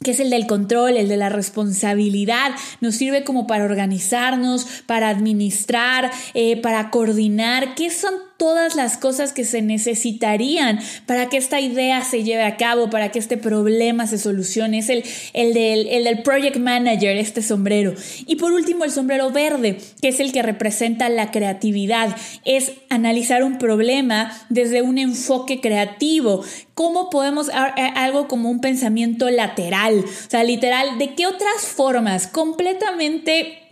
que 0.02 0.12
es 0.12 0.20
el 0.20 0.30
del 0.30 0.46
control, 0.46 0.96
el 0.96 1.10
de 1.10 1.18
la 1.18 1.28
responsabilidad, 1.28 2.52
nos 2.80 2.94
sirve 2.94 3.22
como 3.22 3.46
para 3.46 3.66
organizarnos, 3.66 4.66
para 4.86 5.10
administrar, 5.10 6.10
eh, 6.32 6.56
para 6.56 6.88
coordinar, 6.88 7.74
¿qué 7.74 7.90
son 7.90 8.14
todas 8.40 8.74
las 8.74 8.96
cosas 8.96 9.34
que 9.34 9.44
se 9.44 9.60
necesitarían 9.60 10.80
para 11.04 11.28
que 11.28 11.36
esta 11.36 11.60
idea 11.60 12.02
se 12.02 12.24
lleve 12.24 12.42
a 12.42 12.56
cabo, 12.56 12.88
para 12.88 13.12
que 13.12 13.18
este 13.18 13.36
problema 13.36 14.06
se 14.06 14.16
solucione. 14.16 14.78
Es 14.78 14.88
el, 14.88 15.04
el, 15.34 15.52
del, 15.52 15.86
el 15.88 16.04
del 16.04 16.22
project 16.22 16.56
manager, 16.56 17.18
este 17.18 17.42
sombrero. 17.42 17.92
Y 18.26 18.36
por 18.36 18.52
último, 18.52 18.84
el 18.84 18.92
sombrero 18.92 19.30
verde, 19.30 19.76
que 20.00 20.08
es 20.08 20.20
el 20.20 20.32
que 20.32 20.40
representa 20.40 21.10
la 21.10 21.30
creatividad. 21.30 22.16
Es 22.46 22.72
analizar 22.88 23.44
un 23.44 23.58
problema 23.58 24.32
desde 24.48 24.80
un 24.80 24.96
enfoque 24.96 25.60
creativo. 25.60 26.42
¿Cómo 26.72 27.10
podemos, 27.10 27.50
algo 27.50 28.26
como 28.26 28.48
un 28.48 28.62
pensamiento 28.62 29.28
lateral? 29.28 29.98
O 29.98 30.30
sea, 30.30 30.44
literal, 30.44 30.96
¿de 30.96 31.14
qué 31.14 31.26
otras 31.26 31.66
formas 31.76 32.26
completamente 32.26 33.69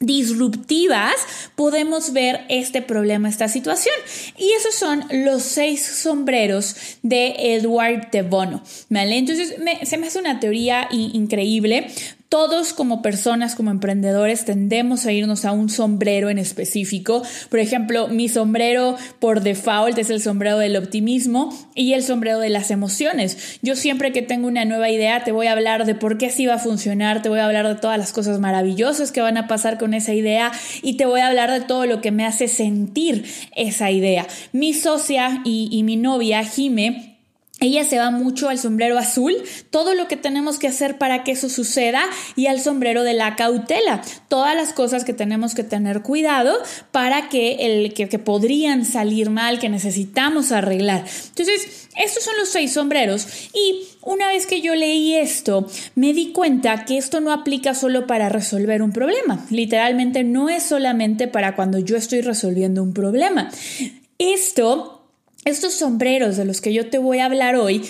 disruptivas 0.00 1.14
podemos 1.54 2.12
ver 2.12 2.44
este 2.48 2.82
problema, 2.82 3.28
esta 3.28 3.48
situación. 3.48 3.94
Y 4.36 4.50
esos 4.52 4.74
son 4.74 5.04
los 5.10 5.42
seis 5.42 5.84
sombreros 5.84 6.76
de 7.02 7.56
Edward 7.56 8.10
de 8.10 8.22
Bono. 8.22 8.62
¿vale? 8.88 9.18
Entonces 9.18 9.54
se 9.82 9.96
me 9.96 10.06
hace 10.06 10.18
una 10.18 10.40
teoría 10.40 10.88
increíble 10.90 11.90
todos 12.34 12.72
como 12.72 13.00
personas, 13.00 13.54
como 13.54 13.70
emprendedores, 13.70 14.44
tendemos 14.44 15.06
a 15.06 15.12
irnos 15.12 15.44
a 15.44 15.52
un 15.52 15.70
sombrero 15.70 16.30
en 16.30 16.38
específico. 16.38 17.22
Por 17.48 17.60
ejemplo, 17.60 18.08
mi 18.08 18.28
sombrero 18.28 18.96
por 19.20 19.40
default 19.40 19.96
es 19.98 20.10
el 20.10 20.20
sombrero 20.20 20.58
del 20.58 20.74
optimismo 20.74 21.56
y 21.76 21.92
el 21.92 22.02
sombrero 22.02 22.40
de 22.40 22.48
las 22.48 22.72
emociones. 22.72 23.60
Yo 23.62 23.76
siempre 23.76 24.10
que 24.10 24.20
tengo 24.20 24.48
una 24.48 24.64
nueva 24.64 24.90
idea 24.90 25.22
te 25.22 25.30
voy 25.30 25.46
a 25.46 25.52
hablar 25.52 25.86
de 25.86 25.94
por 25.94 26.18
qué 26.18 26.28
sí 26.28 26.46
va 26.46 26.54
a 26.54 26.58
funcionar, 26.58 27.22
te 27.22 27.28
voy 27.28 27.38
a 27.38 27.46
hablar 27.46 27.68
de 27.68 27.76
todas 27.76 27.98
las 27.98 28.12
cosas 28.12 28.40
maravillosas 28.40 29.12
que 29.12 29.20
van 29.20 29.36
a 29.36 29.46
pasar 29.46 29.78
con 29.78 29.94
esa 29.94 30.12
idea 30.12 30.50
y 30.82 30.96
te 30.96 31.06
voy 31.06 31.20
a 31.20 31.28
hablar 31.28 31.52
de 31.52 31.60
todo 31.60 31.86
lo 31.86 32.00
que 32.00 32.10
me 32.10 32.26
hace 32.26 32.48
sentir 32.48 33.26
esa 33.54 33.92
idea. 33.92 34.26
Mi 34.50 34.74
socia 34.74 35.40
y, 35.44 35.68
y 35.70 35.84
mi 35.84 35.96
novia, 35.96 36.42
Jime, 36.42 37.13
ella 37.64 37.84
se 37.84 37.98
va 37.98 38.10
mucho 38.10 38.48
al 38.48 38.58
sombrero 38.58 38.98
azul, 38.98 39.34
todo 39.70 39.94
lo 39.94 40.08
que 40.08 40.16
tenemos 40.16 40.58
que 40.58 40.68
hacer 40.68 40.98
para 40.98 41.24
que 41.24 41.32
eso 41.32 41.48
suceda, 41.48 42.02
y 42.36 42.46
al 42.46 42.60
sombrero 42.60 43.02
de 43.02 43.14
la 43.14 43.36
cautela, 43.36 44.02
todas 44.28 44.54
las 44.54 44.72
cosas 44.72 45.04
que 45.04 45.12
tenemos 45.12 45.54
que 45.54 45.64
tener 45.64 46.02
cuidado 46.02 46.56
para 46.92 47.28
que, 47.28 47.56
el, 47.60 47.94
que, 47.94 48.06
podrían 48.18 48.84
salir 48.84 49.30
mal, 49.30 49.58
que 49.58 49.68
necesitamos 49.68 50.52
arreglar. 50.52 51.04
Entonces, 51.28 51.88
estos 51.96 52.24
son 52.24 52.36
los 52.36 52.48
seis 52.48 52.72
sombreros 52.72 53.26
y 53.52 53.86
una 54.02 54.28
vez 54.28 54.46
que 54.46 54.60
yo 54.60 54.74
leí 54.74 55.14
esto, 55.14 55.66
me 55.94 56.12
di 56.12 56.32
cuenta 56.32 56.84
que 56.84 56.98
esto 56.98 57.20
no 57.20 57.32
aplica 57.32 57.74
solo 57.74 58.06
para 58.06 58.28
resolver 58.28 58.82
un 58.82 58.92
problema. 58.92 59.44
Literalmente 59.50 60.24
no 60.24 60.48
es 60.48 60.62
solamente 60.64 61.28
para 61.28 61.56
cuando 61.56 61.78
yo 61.78 61.96
estoy 61.96 62.20
resolviendo 62.20 62.82
un 62.82 62.92
problema. 62.92 63.50
Esto 64.18 65.03
estos 65.44 65.74
sombreros 65.74 66.36
de 66.36 66.44
los 66.44 66.60
que 66.60 66.72
yo 66.72 66.90
te 66.90 66.98
voy 66.98 67.18
a 67.18 67.26
hablar 67.26 67.56
hoy 67.56 67.82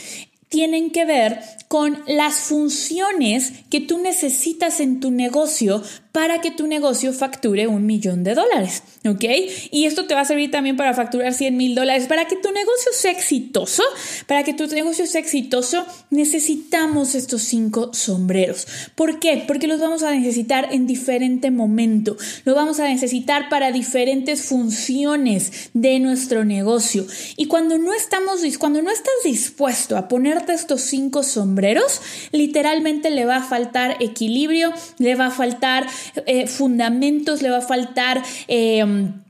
tienen 0.48 0.90
que 0.90 1.04
ver 1.04 1.40
con 1.68 2.02
las 2.06 2.34
funciones 2.36 3.52
que 3.70 3.80
tú 3.80 3.98
necesitas 3.98 4.80
en 4.80 5.00
tu 5.00 5.10
negocio 5.10 5.82
para 6.14 6.40
que 6.40 6.52
tu 6.52 6.68
negocio 6.68 7.12
facture 7.12 7.66
un 7.66 7.86
millón 7.86 8.22
de 8.22 8.36
dólares, 8.36 8.84
¿ok? 9.04 9.24
Y 9.72 9.86
esto 9.86 10.06
te 10.06 10.14
va 10.14 10.20
a 10.20 10.24
servir 10.24 10.48
también 10.48 10.76
para 10.76 10.94
facturar 10.94 11.34
100 11.34 11.56
mil 11.56 11.74
dólares. 11.74 12.06
Para 12.06 12.26
que 12.26 12.36
tu 12.36 12.52
negocio 12.52 12.92
sea 12.92 13.10
exitoso, 13.10 13.82
para 14.28 14.44
que 14.44 14.54
tu 14.54 14.64
negocio 14.68 15.06
sea 15.06 15.20
exitoso, 15.20 15.84
necesitamos 16.10 17.16
estos 17.16 17.42
cinco 17.42 17.92
sombreros. 17.92 18.68
¿Por 18.94 19.18
qué? 19.18 19.42
Porque 19.44 19.66
los 19.66 19.80
vamos 19.80 20.04
a 20.04 20.12
necesitar 20.12 20.68
en 20.70 20.86
diferente 20.86 21.50
momento. 21.50 22.16
Lo 22.44 22.54
vamos 22.54 22.78
a 22.78 22.86
necesitar 22.86 23.48
para 23.48 23.72
diferentes 23.72 24.42
funciones 24.42 25.70
de 25.74 25.98
nuestro 25.98 26.44
negocio. 26.44 27.04
Y 27.36 27.46
cuando 27.46 27.76
no 27.76 27.92
estamos, 27.92 28.40
cuando 28.60 28.82
no 28.82 28.92
estás 28.92 29.14
dispuesto 29.24 29.96
a 29.96 30.06
ponerte 30.06 30.52
estos 30.52 30.82
cinco 30.82 31.24
sombreros, 31.24 32.00
literalmente 32.30 33.10
le 33.10 33.24
va 33.24 33.38
a 33.38 33.42
faltar 33.42 33.96
equilibrio, 33.98 34.72
le 34.98 35.16
va 35.16 35.26
a 35.26 35.30
faltar 35.32 35.88
eh, 36.26 36.46
fundamentos, 36.46 37.42
le 37.42 37.50
va 37.50 37.58
a 37.58 37.62
faltar... 37.62 38.22
Em, 38.48 39.24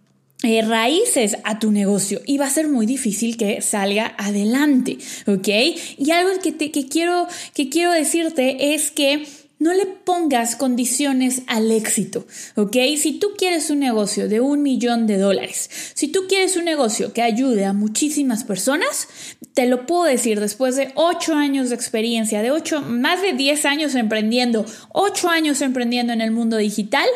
eh, 0.46 0.60
raíces 0.60 1.38
a 1.44 1.58
tu 1.58 1.72
negocio 1.72 2.20
y 2.26 2.36
va 2.36 2.44
a 2.44 2.50
ser 2.50 2.68
muy 2.68 2.84
difícil 2.84 3.38
que 3.38 3.62
salga 3.62 4.14
adelante, 4.18 4.98
¿ok? 5.26 5.48
Y 5.96 6.10
algo 6.10 6.38
que, 6.42 6.52
te, 6.52 6.70
que, 6.70 6.86
quiero, 6.86 7.26
que 7.54 7.70
quiero 7.70 7.92
decirte 7.92 8.74
es 8.74 8.90
que 8.90 9.26
no 9.58 9.72
le 9.72 9.86
pongas 9.86 10.56
condiciones 10.56 11.42
al 11.46 11.70
éxito, 11.70 12.26
¿ok? 12.56 12.76
Si 12.96 13.18
tú 13.18 13.28
quieres 13.36 13.70
un 13.70 13.78
negocio 13.78 14.28
de 14.28 14.40
un 14.40 14.62
millón 14.62 15.06
de 15.06 15.16
dólares, 15.16 15.70
si 15.94 16.08
tú 16.08 16.26
quieres 16.28 16.56
un 16.56 16.64
negocio 16.64 17.12
que 17.12 17.22
ayude 17.22 17.64
a 17.64 17.72
muchísimas 17.72 18.44
personas, 18.44 19.08
te 19.54 19.66
lo 19.66 19.86
puedo 19.86 20.04
decir 20.04 20.40
después 20.40 20.76
de 20.76 20.92
ocho 20.96 21.34
años 21.34 21.70
de 21.70 21.76
experiencia, 21.76 22.42
de 22.42 22.50
ocho, 22.50 22.82
más 22.82 23.22
de 23.22 23.32
diez 23.32 23.64
años 23.64 23.94
emprendiendo, 23.94 24.66
ocho 24.92 25.28
años 25.28 25.60
emprendiendo 25.60 26.12
en 26.12 26.20
el 26.20 26.32
mundo 26.32 26.56
digital, 26.56 27.06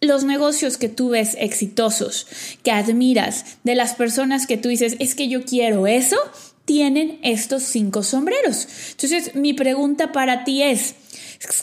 los 0.00 0.24
negocios 0.24 0.76
que 0.76 0.88
tú 0.88 1.10
ves 1.10 1.36
exitosos, 1.40 2.26
que 2.62 2.70
admiras, 2.70 3.58
de 3.64 3.74
las 3.74 3.94
personas 3.94 4.46
que 4.46 4.56
tú 4.56 4.68
dices, 4.68 4.96
es 4.98 5.14
que 5.14 5.28
yo 5.28 5.44
quiero 5.44 5.86
eso, 5.86 6.16
tienen 6.64 7.18
estos 7.22 7.62
cinco 7.62 8.02
sombreros. 8.02 8.68
Entonces, 8.90 9.34
mi 9.34 9.54
pregunta 9.54 10.12
para 10.12 10.44
ti 10.44 10.62
es, 10.62 10.94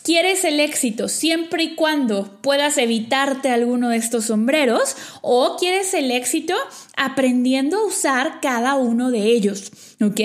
¿Quieres 0.04 0.46
el 0.46 0.62
éxito 0.62 1.10
siempre 1.10 1.64
y 1.64 1.76
cuando 1.76 2.40
puedas 2.42 2.78
evitarte 2.78 3.50
alguno 3.50 3.90
de 3.90 3.98
estos 3.98 4.26
sombreros? 4.26 4.96
¿O 5.22 5.58
quieres 5.58 5.94
el 5.94 6.12
éxito 6.12 6.54
aprendiendo 6.96 7.78
a 7.78 7.86
usar 7.86 8.40
cada 8.42 8.76
uno 8.76 9.12
de 9.12 9.24
ellos? 9.24 9.72
¿Ok? 10.02 10.22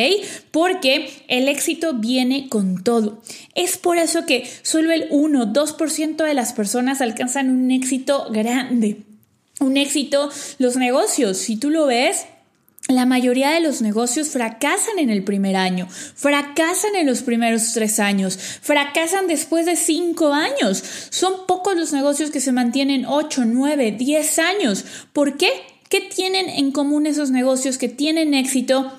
Porque 0.53 1.25
el 1.27 1.49
éxito 1.49 1.95
viene 1.95 2.49
con 2.49 2.85
todo. 2.85 3.23
Es 3.57 3.77
por 3.77 3.99
eso 3.99 4.25
que 4.25 4.49
solo 4.63 4.93
el 4.93 5.09
1-2% 5.11 6.25
de 6.25 6.35
las 6.35 6.53
personas 6.53 7.01
alcanzan 7.01 7.51
un 7.51 7.73
éxito 7.73 8.29
grande. 8.31 8.99
Un 9.59 9.77
éxito, 9.77 10.31
los 10.59 10.77
negocios, 10.77 11.39
si 11.39 11.57
tú 11.57 11.71
lo 11.71 11.87
ves, 11.87 12.25
la 12.91 13.07
mayoría 13.07 13.51
de 13.51 13.61
los 13.61 13.83
negocios 13.83 14.29
fracasan 14.29 14.99
en 14.99 15.11
el 15.11 15.25
primer 15.25 15.57
año, 15.57 15.89
fracasan 15.89 16.97
en 16.97 17.07
los 17.07 17.23
primeros 17.23 17.73
tres 17.73 18.01
años, 18.01 18.37
fracasan 18.37 19.27
después 19.27 19.67
de 19.67 19.77
cinco 19.77 20.33
años. 20.33 20.83
Son 21.11 21.47
pocos 21.47 21.77
los 21.77 21.93
negocios 21.93 22.31
que 22.31 22.41
se 22.41 22.53
mantienen 22.53 23.07
ocho, 23.07 23.45
nueve, 23.45 23.93
diez 23.93 24.39
años. 24.39 24.85
¿Por 25.13 25.37
qué? 25.37 25.51
¿Qué 25.89 26.01
tienen 26.01 26.49
en 26.49 26.71
común 26.71 27.07
esos 27.07 27.31
negocios 27.31 27.77
que 27.77 27.89
tienen 27.89 28.35
éxito 28.35 28.93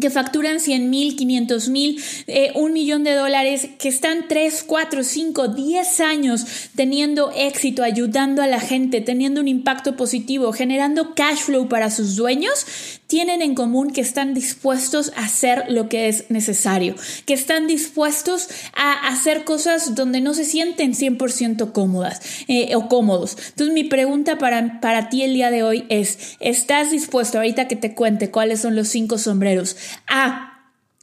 que 0.00 0.10
facturan 0.10 0.58
100 0.58 0.90
mil, 0.90 1.14
500 1.14 1.68
mil, 1.68 2.02
eh, 2.26 2.50
un 2.56 2.72
millón 2.72 3.04
de 3.04 3.14
dólares, 3.14 3.68
que 3.78 3.88
están 3.88 4.26
3, 4.28 4.64
4, 4.66 5.04
5, 5.04 5.48
10 5.48 6.00
años 6.00 6.46
teniendo 6.74 7.30
éxito, 7.30 7.84
ayudando 7.84 8.42
a 8.42 8.48
la 8.48 8.58
gente, 8.58 9.00
teniendo 9.00 9.40
un 9.40 9.46
impacto 9.46 9.96
positivo, 9.96 10.52
generando 10.52 11.14
cash 11.14 11.42
flow 11.42 11.68
para 11.68 11.92
sus 11.92 12.16
dueños, 12.16 12.66
tienen 13.06 13.42
en 13.42 13.54
común 13.54 13.92
que 13.92 14.00
están 14.00 14.34
dispuestos 14.34 15.12
a 15.14 15.26
hacer 15.26 15.66
lo 15.68 15.88
que 15.88 16.08
es 16.08 16.28
necesario, 16.28 16.96
que 17.26 17.34
están 17.34 17.68
dispuestos 17.68 18.48
a 18.74 19.06
hacer 19.06 19.44
cosas 19.44 19.94
donde 19.94 20.20
no 20.20 20.34
se 20.34 20.44
sienten 20.44 20.94
100% 20.94 21.70
cómodas 21.70 22.20
eh, 22.48 22.74
o 22.74 22.88
cómodos. 22.88 23.36
Entonces 23.50 23.72
mi 23.72 23.84
pregunta 23.84 24.38
para, 24.38 24.80
para 24.80 25.08
ti 25.08 25.22
el 25.22 25.34
día 25.34 25.52
de 25.52 25.62
hoy 25.62 25.84
es, 25.88 26.36
¿estás 26.40 26.90
dispuesto 26.90 27.38
ahorita 27.38 27.68
que 27.68 27.76
te 27.76 27.94
cuente 27.94 28.32
cuáles 28.32 28.60
son 28.60 28.74
los 28.74 28.88
cinco 28.88 29.18
sombreros? 29.18 29.76
A 30.06 30.50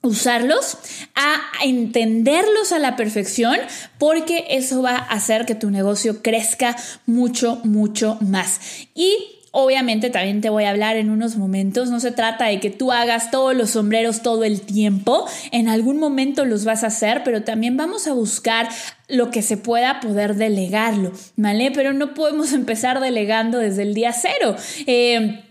usarlos, 0.02 0.78
a 1.16 1.64
entenderlos 1.64 2.72
a 2.72 2.80
la 2.80 2.96
perfección, 2.96 3.56
porque 4.00 4.46
eso 4.50 4.82
va 4.82 4.96
a 4.96 5.14
hacer 5.14 5.46
que 5.46 5.56
tu 5.56 5.70
negocio 5.70 6.22
crezca 6.24 6.76
mucho, 7.06 7.62
mucho 7.64 8.18
más. 8.22 8.60
Y 8.96 9.38
Obviamente 9.54 10.10
también 10.10 10.40
te 10.40 10.50
voy 10.50 10.64
a 10.64 10.70
hablar 10.70 10.96
en 10.96 11.10
unos 11.10 11.36
momentos, 11.36 11.90
no 11.90 12.00
se 12.00 12.14
trata 12.14 12.46
de 12.46 12.62
que 12.62 12.70
tú 12.70 12.94
hagas 12.94 13.32
todos 13.32 13.54
los 13.54 13.72
sombreros 13.72 14.22
todo 14.22 14.46
el 14.46 14.62
tiempo, 14.62 15.28
en 15.52 15.68
algún 15.68 16.00
momento 16.00 16.46
los 16.46 16.64
vas 16.64 16.86
a 16.86 16.88
hacer, 16.88 17.24
pero 17.26 17.44
también 17.44 17.76
vamos 17.76 18.08
a 18.08 18.14
buscar 18.14 18.70
lo 19.10 19.30
que 19.30 19.42
se 19.42 19.58
pueda 19.58 20.00
poder 20.00 20.36
delegarlo, 20.36 21.12
¿vale? 21.36 21.70
Pero 21.72 21.92
no 21.92 22.14
podemos 22.14 22.54
empezar 22.54 23.02
delegando 23.02 23.58
desde 23.58 23.82
el 23.82 23.94
día 23.94 24.14
cero. 24.14 24.56
Eh, 24.88 25.44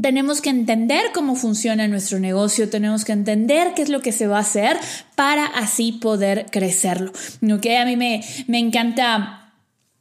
tenemos 0.00 0.40
que 0.40 0.50
entender 0.50 1.06
cómo 1.12 1.36
funciona 1.36 1.86
nuestro 1.88 2.18
negocio, 2.18 2.68
tenemos 2.68 3.04
que 3.04 3.12
entender 3.12 3.74
qué 3.74 3.82
es 3.82 3.88
lo 3.88 4.00
que 4.00 4.12
se 4.12 4.26
va 4.26 4.38
a 4.38 4.40
hacer 4.40 4.76
para 5.14 5.46
así 5.46 5.92
poder 5.92 6.46
crecerlo. 6.50 7.12
A 7.42 7.84
mí 7.84 7.96
me, 7.96 8.22
me 8.46 8.58
encanta 8.58 9.52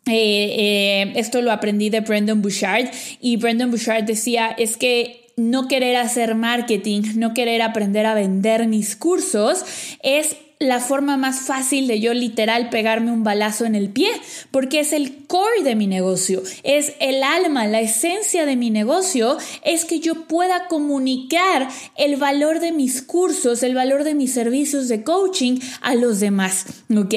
eh, 0.06 0.56
eh, 0.58 1.14
esto 1.16 1.42
lo 1.42 1.52
aprendí 1.52 1.90
de 1.90 2.02
Brendan 2.02 2.42
Bouchard 2.42 2.90
y 3.22 3.38
Brendan 3.38 3.72
Bouchard 3.72 4.04
decía 4.04 4.48
es 4.58 4.76
que 4.76 5.32
no 5.38 5.68
querer 5.68 5.96
hacer 5.96 6.36
marketing, 6.36 7.02
no 7.16 7.34
querer 7.34 7.62
aprender 7.62 8.06
a 8.06 8.14
vender 8.14 8.68
mis 8.68 8.96
cursos 8.96 9.64
es 10.04 10.36
la 10.64 10.80
forma 10.80 11.18
más 11.18 11.42
fácil 11.42 11.88
de 11.88 12.00
yo 12.00 12.14
literal 12.14 12.70
pegarme 12.70 13.12
un 13.12 13.24
balazo 13.24 13.66
en 13.66 13.76
el 13.76 13.90
pie, 13.90 14.10
porque 14.52 14.80
es 14.80 14.94
el 14.94 15.26
core 15.28 15.64
de 15.64 15.76
mi 15.76 15.88
negocio, 15.88 16.44
es 16.64 16.94
el 17.00 17.24
alma, 17.24 17.68
la 17.68 17.82
esencia 17.82 18.46
de 18.46 18.56
mi 18.56 18.70
negocio, 18.70 19.38
es 19.64 19.86
que 19.86 20.00
yo 20.00 20.28
pueda 20.28 20.68
comunicar 20.68 21.68
el 21.98 22.16
valor 22.16 22.60
de 22.60 22.72
mis 22.72 23.02
cursos, 23.02 23.64
el 23.64 23.76
valor 23.76 24.04
de 24.04 24.16
mis 24.16 24.34
servicios 24.34 24.88
de 24.88 25.04
coaching 25.04 25.60
a 25.82 25.96
los 25.96 26.20
demás, 26.20 26.66
¿ok? 26.96 27.14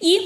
Y 0.00 0.18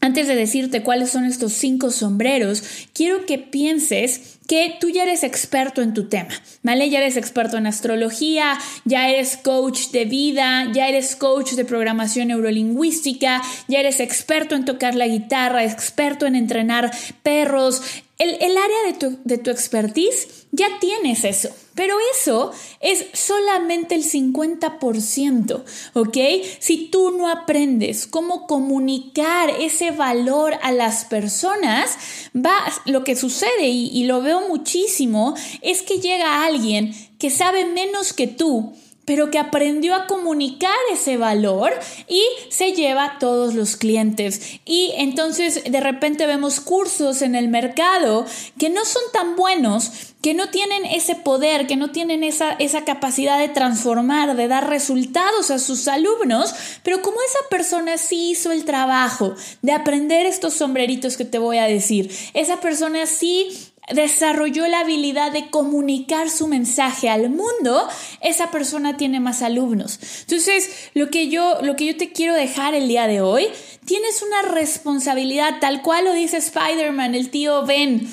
antes 0.00 0.26
de 0.26 0.34
decirte 0.34 0.82
cuáles 0.82 1.10
son 1.10 1.24
estos 1.24 1.52
cinco 1.52 1.90
sombreros, 1.90 2.62
quiero 2.94 3.26
que 3.26 3.38
pienses 3.38 4.38
que 4.50 4.76
tú 4.80 4.88
ya 4.88 5.04
eres 5.04 5.22
experto 5.22 5.80
en 5.80 5.94
tu 5.94 6.08
tema, 6.08 6.34
¿vale? 6.64 6.90
Ya 6.90 6.98
eres 6.98 7.16
experto 7.16 7.56
en 7.56 7.68
astrología, 7.68 8.58
ya 8.84 9.08
eres 9.08 9.36
coach 9.36 9.90
de 9.92 10.06
vida, 10.06 10.66
ya 10.72 10.88
eres 10.88 11.14
coach 11.14 11.52
de 11.52 11.64
programación 11.64 12.26
neurolingüística, 12.26 13.40
ya 13.68 13.78
eres 13.78 14.00
experto 14.00 14.56
en 14.56 14.64
tocar 14.64 14.96
la 14.96 15.06
guitarra, 15.06 15.62
experto 15.62 16.26
en 16.26 16.34
entrenar 16.34 16.90
perros, 17.22 17.80
el, 18.18 18.34
área 18.34 18.86
de 18.88 18.92
tu, 18.98 19.18
de 19.24 19.38
tu 19.38 19.50
expertise, 19.50 20.39
ya 20.52 20.66
tienes 20.80 21.24
eso. 21.24 21.50
Pero 21.74 21.96
eso 22.14 22.50
es 22.80 23.06
solamente 23.14 23.94
el 23.94 24.04
50%, 24.04 25.62
¿ok? 25.94 26.18
Si 26.58 26.88
tú 26.88 27.12
no 27.12 27.28
aprendes 27.28 28.06
cómo 28.06 28.46
comunicar 28.46 29.50
ese 29.50 29.90
valor 29.92 30.54
a 30.62 30.72
las 30.72 31.04
personas, 31.04 31.96
va, 32.36 32.52
lo 32.86 33.04
que 33.04 33.16
sucede, 33.16 33.68
y, 33.68 34.04
lo 34.04 34.20
veo 34.20 34.48
muchísimo, 34.48 35.34
es 35.62 35.82
que 35.82 36.00
llega 36.00 36.44
alguien 36.44 36.92
que 37.18 37.30
sabe 37.30 37.64
menos 37.64 38.12
que 38.12 38.26
tú 38.26 38.74
pero 39.06 39.28
que 39.32 39.40
aprendió 39.40 39.96
a 39.96 40.06
comunicar 40.06 40.76
ese 40.92 41.16
valor 41.16 41.72
y 42.06 42.22
se 42.48 42.74
lleva 42.74 43.04
a 43.04 43.18
todos 43.18 43.54
los 43.54 43.76
clientes. 43.76 44.60
Y 44.64 44.92
entonces 44.98 45.64
de 45.68 45.80
repente 45.80 46.26
vemos 46.26 46.60
cursos 46.60 47.20
en 47.22 47.34
el 47.34 47.48
mercado 47.48 48.24
que 48.56 48.70
no 48.70 48.84
son 48.84 49.02
tan 49.12 49.34
buenos, 49.34 50.09
que 50.22 50.34
no 50.34 50.50
tienen 50.50 50.84
ese 50.84 51.14
poder, 51.14 51.66
que 51.66 51.76
no 51.76 51.90
tienen 51.90 52.22
esa, 52.24 52.52
esa 52.52 52.84
capacidad 52.84 53.38
de 53.38 53.48
transformar, 53.48 54.36
de 54.36 54.48
dar 54.48 54.68
resultados 54.68 55.50
a 55.50 55.58
sus 55.58 55.88
alumnos, 55.88 56.54
pero 56.82 57.00
como 57.00 57.16
esa 57.22 57.48
persona 57.48 57.96
sí 57.96 58.30
hizo 58.30 58.52
el 58.52 58.64
trabajo 58.64 59.34
de 59.62 59.72
aprender 59.72 60.26
estos 60.26 60.54
sombreritos 60.54 61.16
que 61.16 61.24
te 61.24 61.38
voy 61.38 61.58
a 61.58 61.64
decir, 61.64 62.14
esa 62.34 62.60
persona 62.60 63.06
sí 63.06 63.70
desarrolló 63.92 64.68
la 64.68 64.80
habilidad 64.80 65.32
de 65.32 65.50
comunicar 65.50 66.30
su 66.30 66.46
mensaje 66.46 67.08
al 67.08 67.30
mundo, 67.30 67.88
esa 68.20 68.50
persona 68.50 68.96
tiene 68.96 69.20
más 69.20 69.42
alumnos. 69.42 69.98
Entonces, 70.20 70.90
lo 70.94 71.08
que 71.10 71.28
yo, 71.28 71.58
lo 71.62 71.76
que 71.76 71.86
yo 71.86 71.96
te 71.96 72.12
quiero 72.12 72.34
dejar 72.34 72.74
el 72.74 72.88
día 72.88 73.06
de 73.06 73.20
hoy, 73.20 73.48
tienes 73.84 74.22
una 74.22 74.42
responsabilidad, 74.42 75.58
tal 75.60 75.82
cual 75.82 76.04
lo 76.04 76.12
dice 76.12 76.36
Spider-Man, 76.36 77.14
el 77.14 77.30
tío 77.30 77.64
Ben. 77.66 78.08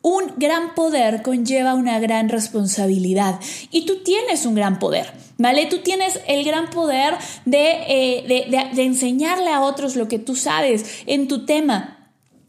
Un 0.00 0.32
gran 0.36 0.74
poder 0.74 1.22
conlleva 1.22 1.74
una 1.74 1.98
gran 1.98 2.28
responsabilidad 2.28 3.40
y 3.70 3.84
tú 3.84 4.02
tienes 4.02 4.46
un 4.46 4.54
gran 4.54 4.78
poder, 4.78 5.12
¿vale? 5.38 5.66
Tú 5.66 5.78
tienes 5.78 6.20
el 6.26 6.44
gran 6.44 6.70
poder 6.70 7.14
de, 7.44 7.72
eh, 7.88 8.70
de 8.72 8.82
enseñarle 8.82 9.50
a 9.50 9.60
otros 9.60 9.96
lo 9.96 10.08
que 10.08 10.18
tú 10.18 10.36
sabes 10.36 11.02
en 11.06 11.26
tu 11.26 11.44
tema 11.44 11.97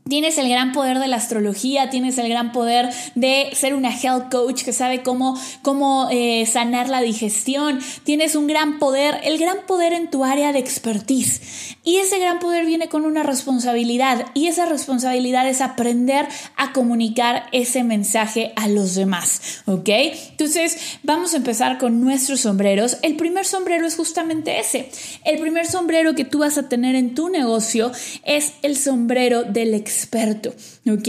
Tienes 0.07 0.39
el 0.39 0.49
gran 0.49 0.71
poder 0.71 0.97
de 0.97 1.07
la 1.07 1.17
astrología, 1.17 1.91
tienes 1.91 2.17
el 2.17 2.29
gran 2.29 2.51
poder 2.51 2.89
de 3.13 3.51
ser 3.53 3.75
una 3.75 3.91
health 3.95 4.31
coach 4.31 4.63
que 4.63 4.73
sabe 4.73 5.03
cómo, 5.03 5.39
cómo 5.61 6.07
eh, 6.09 6.47
sanar 6.47 6.89
la 6.89 7.01
digestión, 7.01 7.79
tienes 8.05 8.35
un 8.35 8.47
gran 8.47 8.79
poder, 8.79 9.19
el 9.23 9.37
gran 9.37 9.67
poder 9.67 9.93
en 9.93 10.09
tu 10.09 10.25
área 10.25 10.51
de 10.51 10.57
expertise. 10.57 11.75
Y 11.83 11.97
ese 11.97 12.17
gran 12.17 12.39
poder 12.39 12.65
viene 12.65 12.89
con 12.89 13.05
una 13.05 13.21
responsabilidad 13.21 14.25
y 14.33 14.47
esa 14.47 14.65
responsabilidad 14.65 15.47
es 15.47 15.61
aprender 15.61 16.27
a 16.55 16.73
comunicar 16.73 17.45
ese 17.51 17.83
mensaje 17.83 18.51
a 18.55 18.67
los 18.67 18.95
demás, 18.95 19.61
¿ok? 19.67 19.89
Entonces 20.31 20.97
vamos 21.03 21.33
a 21.35 21.37
empezar 21.37 21.77
con 21.77 22.01
nuestros 22.01 22.41
sombreros. 22.41 22.97
El 23.03 23.15
primer 23.15 23.45
sombrero 23.45 23.85
es 23.85 23.95
justamente 23.95 24.59
ese. 24.59 24.89
El 25.23 25.39
primer 25.39 25.67
sombrero 25.67 26.15
que 26.15 26.25
tú 26.25 26.39
vas 26.39 26.57
a 26.57 26.67
tener 26.67 26.95
en 26.95 27.13
tu 27.13 27.29
negocio 27.29 27.91
es 28.23 28.53
el 28.63 28.75
sombrero 28.75 29.43
del 29.43 29.75
experto 29.75 29.98
experto, 29.99 30.49
¿ok? 30.89 31.07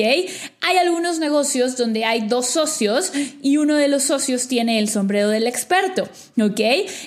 Hay 0.61 0.77
algunos 0.81 1.19
negocios 1.21 1.77
donde 1.77 2.05
hay 2.05 2.27
dos 2.27 2.47
socios 2.47 3.13
y 3.41 3.57
uno 3.57 3.77
de 3.77 3.89
los 3.89 4.03
socios 4.03 4.49
tiene 4.49 4.81
el 4.81 4.89
sombrero 4.89 5.29
del 5.29 5.47
experto, 5.47 6.09
¿ok? 6.41 6.61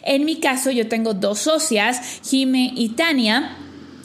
En 0.04 0.24
mi 0.24 0.40
caso 0.40 0.72
yo 0.72 0.88
tengo 0.88 1.13
dos 1.13 1.40
socias, 1.40 2.22
Jime 2.24 2.72
y 2.75 2.90
Tania. 2.90 3.58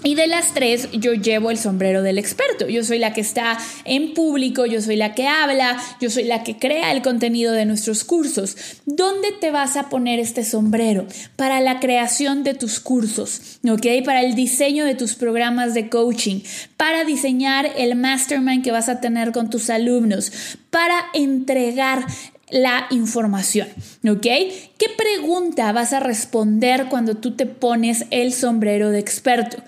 Y 0.04 0.14
de 0.14 0.28
las 0.28 0.54
tres, 0.54 0.88
yo 0.92 1.12
llevo 1.12 1.50
el 1.50 1.58
sombrero 1.58 2.02
del 2.02 2.18
experto. 2.18 2.68
Yo 2.68 2.84
soy 2.84 2.98
la 2.98 3.12
que 3.12 3.20
está 3.20 3.58
en 3.84 4.14
público, 4.14 4.64
yo 4.64 4.80
soy 4.80 4.94
la 4.94 5.14
que 5.14 5.26
habla, 5.26 5.76
yo 6.00 6.08
soy 6.08 6.22
la 6.22 6.44
que 6.44 6.56
crea 6.56 6.92
el 6.92 7.02
contenido 7.02 7.52
de 7.52 7.64
nuestros 7.64 8.04
cursos. 8.04 8.56
¿Dónde 8.86 9.32
te 9.32 9.50
vas 9.50 9.76
a 9.76 9.88
poner 9.88 10.20
este 10.20 10.44
sombrero? 10.44 11.06
Para 11.34 11.60
la 11.60 11.80
creación 11.80 12.44
de 12.44 12.54
tus 12.54 12.78
cursos, 12.78 13.58
¿ok? 13.68 13.86
Para 14.04 14.22
el 14.22 14.36
diseño 14.36 14.84
de 14.84 14.94
tus 14.94 15.16
programas 15.16 15.74
de 15.74 15.88
coaching, 15.88 16.42
para 16.76 17.04
diseñar 17.04 17.68
el 17.76 17.96
mastermind 17.96 18.62
que 18.62 18.70
vas 18.70 18.88
a 18.88 19.00
tener 19.00 19.32
con 19.32 19.50
tus 19.50 19.68
alumnos, 19.68 20.30
para 20.70 21.06
entregar 21.12 22.06
la 22.50 22.86
información, 22.90 23.68
¿ok? 24.08 24.22
¿Qué 24.22 24.86
pregunta 24.96 25.72
vas 25.72 25.92
a 25.92 26.00
responder 26.00 26.86
cuando 26.88 27.16
tú 27.16 27.36
te 27.36 27.46
pones 27.46 28.06
el 28.10 28.32
sombrero 28.32 28.90
de 28.90 28.98
experto? 28.98 29.58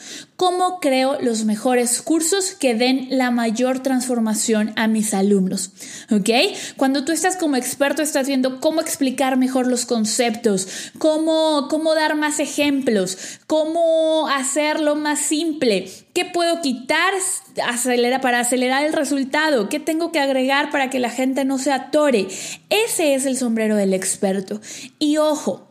¿Cómo 0.41 0.81
creo 0.81 1.21
los 1.21 1.45
mejores 1.45 2.01
cursos 2.01 2.53
que 2.53 2.75
den 2.75 3.09
la 3.11 3.31
mayor 3.31 3.81
transformación 3.81 4.73
a 4.77 4.89
mis 4.89 5.13
alumnos? 5.13 5.73
¿Ok? 6.11 6.31
Cuando 6.79 7.05
tú 7.05 7.13
estás 7.13 7.37
como 7.37 7.57
experto, 7.57 8.01
estás 8.01 8.27
viendo 8.27 8.59
cómo 8.59 8.81
explicar 8.81 9.37
mejor 9.37 9.67
los 9.67 9.85
conceptos, 9.85 10.67
cómo, 10.97 11.69
cómo 11.69 11.95
dar 11.95 12.17
más 12.17 12.41
ejemplos, 12.41 13.19
cómo 13.47 14.29
hacerlo 14.29 14.97
más 14.97 15.19
simple, 15.19 15.91
qué 16.15 16.25
puedo 16.25 16.63
quitar 16.63 17.13
para 18.23 18.41
acelerar 18.41 18.87
el 18.87 18.95
resultado, 18.95 19.69
qué 19.69 19.79
tengo 19.79 20.11
que 20.11 20.21
agregar 20.21 20.71
para 20.71 20.89
que 20.89 21.01
la 21.01 21.11
gente 21.11 21.45
no 21.45 21.59
se 21.59 21.71
atore. 21.71 22.29
Ese 22.71 23.13
es 23.13 23.27
el 23.27 23.37
sombrero 23.37 23.77
del 23.77 23.93
experto. 23.93 24.63
Y 24.99 25.19
ojo, 25.19 25.70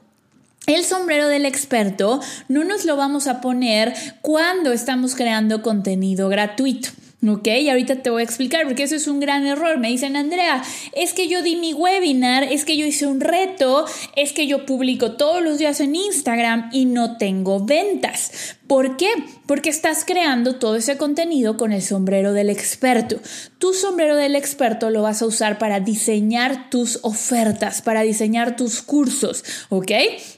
el 0.69 0.85
sombrero 0.85 1.27
del 1.27 1.45
experto 1.45 2.19
no 2.47 2.63
nos 2.63 2.85
lo 2.85 2.95
vamos 2.95 3.27
a 3.27 3.41
poner 3.41 3.93
cuando 4.21 4.71
estamos 4.71 5.15
creando 5.15 5.61
contenido 5.61 6.29
gratuito. 6.29 6.89
¿Ok? 7.27 7.49
Ahorita 7.69 7.97
te 7.97 8.09
voy 8.09 8.21
a 8.21 8.25
explicar 8.25 8.65
porque 8.65 8.83
eso 8.83 8.95
es 8.95 9.07
un 9.07 9.19
gran 9.19 9.45
error. 9.45 9.77
Me 9.77 9.89
dicen, 9.89 10.15
Andrea, 10.15 10.63
es 10.93 11.13
que 11.13 11.27
yo 11.27 11.41
di 11.41 11.57
mi 11.57 11.73
webinar, 11.73 12.43
es 12.43 12.63
que 12.63 12.77
yo 12.77 12.85
hice 12.85 13.07
un 13.07 13.19
reto, 13.19 13.85
es 14.15 14.31
que 14.31 14.47
yo 14.47 14.65
publico 14.65 15.13
todos 15.13 15.43
los 15.43 15.57
días 15.57 15.81
en 15.81 15.95
Instagram 15.95 16.69
y 16.71 16.85
no 16.85 17.17
tengo 17.17 17.65
ventas. 17.65 18.57
¿Por 18.69 18.97
qué? 18.97 19.09
Porque 19.47 19.71
estás 19.71 20.05
creando 20.05 20.57
todo 20.57 20.75
ese 20.75 20.95
contenido 20.95 21.57
con 21.57 21.73
el 21.73 21.81
sombrero 21.81 22.33
del 22.33 22.51
experto. 22.51 23.19
Tu 23.57 23.73
sombrero 23.73 24.15
del 24.15 24.35
experto 24.35 24.91
lo 24.91 25.01
vas 25.01 25.23
a 25.23 25.25
usar 25.25 25.57
para 25.57 25.79
diseñar 25.79 26.69
tus 26.69 26.99
ofertas, 27.01 27.81
para 27.81 28.03
diseñar 28.03 28.55
tus 28.55 28.83
cursos, 28.83 29.43
¿ok? 29.69 29.91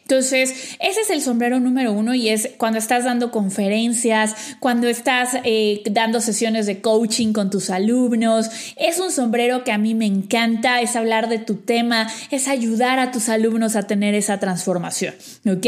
Entonces, 0.04 0.78
ese 0.80 1.02
es 1.02 1.10
el 1.10 1.22
sombrero 1.22 1.60
número 1.60 1.92
uno 1.92 2.14
y 2.16 2.30
es 2.30 2.52
cuando 2.58 2.80
estás 2.80 3.04
dando 3.04 3.32
conferencias, 3.32 4.34
cuando 4.62 4.88
estás 4.88 5.32
eh, 5.44 5.84
dando 5.92 6.22
sesiones 6.22 6.68
coaching 6.80 7.34
con 7.34 7.50
tus 7.50 7.70
alumnos. 7.70 8.50
Es 8.78 9.00
un 9.00 9.12
sombrero 9.12 9.66
que 9.66 9.74
a 9.74 9.78
mí 9.78 9.96
me 9.96 10.06
encanta, 10.06 10.80
es 10.80 10.96
hablar 10.96 11.28
de 11.28 11.40
tu 11.40 11.56
tema, 11.56 12.08
es 12.30 12.48
ayudar 12.48 13.00
a 13.00 13.12
tus 13.12 13.28
alumnos 13.28 13.76
a 13.76 13.88
tener 13.88 14.16
esa 14.16 14.40
transformación, 14.40 15.16
¿ok? 15.46 15.68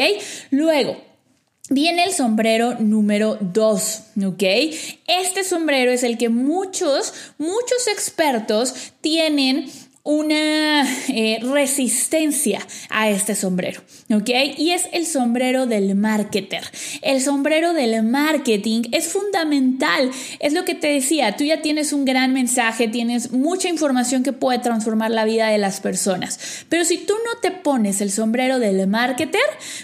Luego, 0.52 0.96
Viene 1.70 2.04
el 2.04 2.12
sombrero 2.12 2.76
número 2.80 3.38
2, 3.40 4.02
¿ok? 4.26 4.44
Este 5.08 5.46
sombrero 5.46 5.92
es 5.92 6.04
el 6.04 6.18
que 6.18 6.28
muchos, 6.28 7.14
muchos 7.38 7.88
expertos 7.88 8.92
tienen 9.00 9.72
una 10.06 10.86
eh, 11.08 11.40
resistencia 11.42 12.60
a 12.90 13.10
este 13.10 13.36
sombrero, 13.36 13.82
¿ok? 14.14 14.30
Y 14.58 14.72
es 14.72 14.90
el 14.92 15.06
sombrero 15.06 15.66
del 15.66 15.96
marketer. 15.96 16.64
El 17.02 17.22
sombrero 17.22 17.74
del 17.74 18.04
marketing 18.04 18.82
es 18.92 19.08
fundamental, 19.08 20.12
es 20.40 20.52
lo 20.52 20.66
que 20.66 20.76
te 20.76 20.88
decía, 20.88 21.38
tú 21.38 21.46
ya 21.46 21.62
tienes 21.62 21.94
un 21.94 22.04
gran 22.04 22.34
mensaje, 22.34 22.90
tienes 22.90 23.32
mucha 23.32 23.70
información 23.70 24.24
que 24.24 24.34
puede 24.34 24.60
transformar 24.60 25.10
la 25.10 25.24
vida 25.24 25.48
de 25.48 25.58
las 25.58 25.80
personas, 25.80 26.66
pero 26.68 26.84
si 26.84 26.98
tú 26.98 27.14
no 27.26 27.40
te 27.40 27.52
pones 27.52 28.02
el 28.02 28.12
sombrero 28.12 28.60
del 28.60 28.86
marketer, 28.88 29.40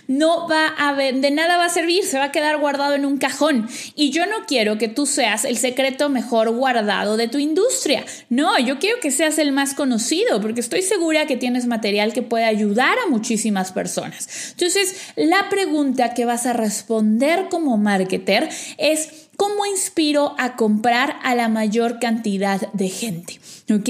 no 0.07 0.49
va 0.49 0.73
a 0.77 0.95
de 0.95 1.31
nada 1.31 1.55
va 1.55 1.65
a 1.65 1.69
servir, 1.69 2.03
se 2.03 2.17
va 2.17 2.25
a 2.25 2.31
quedar 2.33 2.57
guardado 2.57 2.93
en 2.93 3.05
un 3.05 3.17
cajón. 3.17 3.69
Y 3.95 4.09
yo 4.09 4.25
no 4.25 4.45
quiero 4.47 4.77
que 4.77 4.89
tú 4.89 5.05
seas 5.05 5.45
el 5.45 5.57
secreto 5.57 6.09
mejor 6.09 6.49
guardado 6.49 7.15
de 7.15 7.29
tu 7.29 7.37
industria, 7.37 8.03
no, 8.29 8.59
yo 8.59 8.79
quiero 8.79 8.99
que 8.99 9.11
seas 9.11 9.37
el 9.37 9.53
más 9.53 9.73
conocido 9.73 10.08
porque 10.41 10.61
estoy 10.61 10.81
segura 10.81 11.25
que 11.25 11.37
tienes 11.37 11.65
material 11.65 12.13
que 12.13 12.21
puede 12.21 12.45
ayudar 12.45 12.97
a 13.05 13.09
muchísimas 13.09 13.71
personas. 13.71 14.51
Entonces, 14.51 14.95
la 15.15 15.49
pregunta 15.49 16.13
que 16.13 16.25
vas 16.25 16.45
a 16.45 16.53
responder 16.53 17.47
como 17.49 17.77
marketer 17.77 18.49
es 18.77 19.29
¿Cómo 19.39 19.65
inspiro 19.65 20.35
a 20.37 20.57
comprar 20.57 21.15
a 21.23 21.33
la 21.33 21.47
mayor 21.47 21.99
cantidad 21.99 22.59
de 22.73 22.89
gente? 22.89 23.39
¿Ok? 23.73 23.89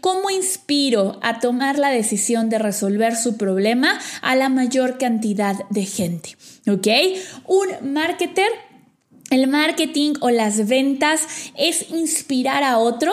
¿Cómo 0.00 0.28
inspiro 0.28 1.20
a 1.22 1.38
tomar 1.38 1.78
la 1.78 1.90
decisión 1.90 2.48
de 2.48 2.58
resolver 2.58 3.14
su 3.14 3.36
problema 3.36 4.00
a 4.22 4.34
la 4.34 4.48
mayor 4.48 4.98
cantidad 4.98 5.54
de 5.70 5.84
gente? 5.84 6.36
¿Ok? 6.68 6.88
Un 7.46 7.92
marketer 7.92 8.48
el 9.30 9.46
marketing 9.46 10.14
o 10.20 10.30
las 10.30 10.66
ventas 10.68 11.20
es 11.56 11.90
inspirar 11.90 12.64
a 12.64 12.78
otro 12.78 13.12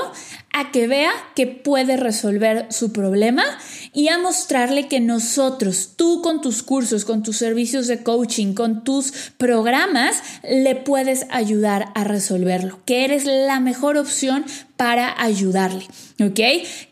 a 0.57 0.71
que 0.71 0.87
vea 0.87 1.11
que 1.35 1.47
puede 1.47 1.97
resolver 1.97 2.67
su 2.69 2.93
problema 2.93 3.43
y 3.91 4.07
a 4.07 4.17
mostrarle 4.17 4.87
que 4.87 5.01
nosotros, 5.01 5.91
tú 5.97 6.21
con 6.21 6.39
tus 6.39 6.63
cursos, 6.63 7.03
con 7.03 7.23
tus 7.23 7.35
servicios 7.35 7.87
de 7.87 8.03
coaching, 8.03 8.53
con 8.53 8.85
tus 8.85 9.33
programas, 9.37 10.23
le 10.49 10.75
puedes 10.75 11.25
ayudar 11.29 11.91
a 11.93 12.05
resolverlo, 12.05 12.79
que 12.85 13.03
eres 13.03 13.25
la 13.25 13.59
mejor 13.59 13.97
opción 13.97 14.45
para 14.77 15.21
ayudarle. 15.21 15.85
¿Ok? 16.21 16.39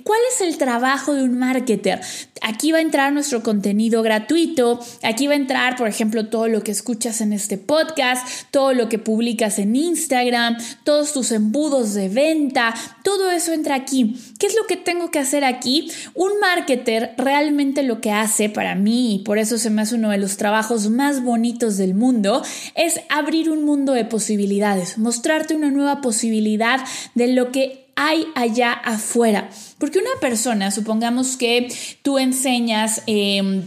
¿Cuál 0.04 0.20
es 0.34 0.42
el 0.42 0.58
trabajo 0.58 1.14
de 1.14 1.24
un 1.24 1.38
marketer? 1.38 2.02
Aquí 2.42 2.74
va 2.74 2.80
a 2.80 2.82
entrar 2.82 3.14
nuestro 3.14 3.42
contenido 3.42 4.02
gratuito, 4.02 4.82
aquí 5.02 5.28
va 5.28 5.34
a 5.34 5.38
entrar, 5.38 5.78
por 5.78 5.88
ejemplo, 5.88 6.28
todo 6.28 6.50
lo 6.50 6.62
que 6.62 6.72
escuchas 6.72 7.22
en 7.22 7.32
este 7.32 7.58
podcast, 7.58 8.28
todo 8.52 8.74
lo 8.74 8.90
que 8.90 9.00
publicas 9.00 9.60
en 9.60 9.78
Instagram, 9.78 10.58
todos 10.84 11.14
tus 11.14 11.32
embudos 11.32 11.94
de 11.94 12.10
venta, 12.10 12.74
todo 13.02 13.32
eso 13.32 13.54
entra 13.54 13.76
aquí. 13.76 14.18
¿Qué 14.40 14.48
es 14.48 14.56
lo 14.56 14.68
que 14.68 14.76
tengo 14.76 15.10
que 15.10 15.20
hacer 15.20 15.46
aquí? 15.46 15.90
Un 16.16 16.32
marketer 16.42 17.14
realmente 17.18 17.84
lo 17.84 18.02
que 18.02 18.12
hace 18.12 18.50
para 18.50 18.76
mí, 18.76 19.16
y 19.16 19.20
por 19.20 19.38
eso 19.38 19.58
se 19.58 19.70
me 19.70 19.84
hace 19.84 19.96
uno 19.96 20.10
de 20.10 20.18
los 20.18 20.36
trabajos 20.36 20.90
más 20.90 21.24
bonitos 21.24 21.78
del 21.78 21.94
mundo, 21.94 22.44
es 22.76 23.00
abrir 23.08 23.50
un 23.50 23.64
mundo 23.64 23.94
de 23.94 24.04
posibilidades, 24.04 24.98
mostrarte 24.98 25.56
una 25.56 25.72
nueva 25.72 26.02
posibilidad 26.02 26.82
de 27.16 27.28
lo 27.28 27.54
que 27.54 27.83
hay 27.96 28.28
allá 28.36 28.74
afuera. 28.74 29.50
Porque 29.78 30.00
una 30.00 30.20
persona, 30.20 30.72
supongamos 30.72 31.38
que 31.38 31.74
tú 32.02 32.20
enseñas... 32.20 33.02
Em, 33.08 33.64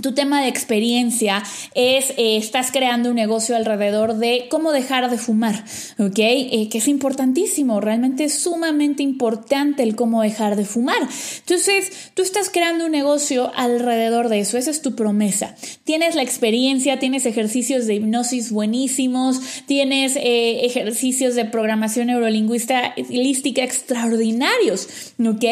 tu 0.00 0.12
tema 0.12 0.42
de 0.42 0.48
experiencia 0.48 1.42
es, 1.74 2.10
eh, 2.10 2.36
estás 2.36 2.70
creando 2.70 3.10
un 3.10 3.16
negocio 3.16 3.56
alrededor 3.56 4.16
de 4.16 4.46
cómo 4.50 4.72
dejar 4.72 5.10
de 5.10 5.18
fumar, 5.18 5.64
¿ok? 5.98 6.18
Eh, 6.18 6.68
que 6.70 6.78
es 6.78 6.88
importantísimo, 6.88 7.80
realmente 7.80 8.24
es 8.24 8.34
sumamente 8.34 9.02
importante 9.02 9.82
el 9.82 9.96
cómo 9.96 10.22
dejar 10.22 10.56
de 10.56 10.64
fumar. 10.64 11.08
Entonces, 11.38 12.10
tú 12.14 12.22
estás 12.22 12.50
creando 12.50 12.86
un 12.86 12.92
negocio 12.92 13.52
alrededor 13.56 14.28
de 14.28 14.40
eso, 14.40 14.58
esa 14.58 14.70
es 14.70 14.82
tu 14.82 14.94
promesa. 14.94 15.56
Tienes 15.84 16.14
la 16.14 16.22
experiencia, 16.22 16.98
tienes 16.98 17.26
ejercicios 17.26 17.86
de 17.86 17.94
hipnosis 17.94 18.50
buenísimos, 18.50 19.40
tienes 19.66 20.16
eh, 20.16 20.66
ejercicios 20.66 21.34
de 21.34 21.46
programación 21.46 22.08
neurolingüística 22.08 22.94
extraordinarios, 23.64 24.88
¿ok? 25.24 25.44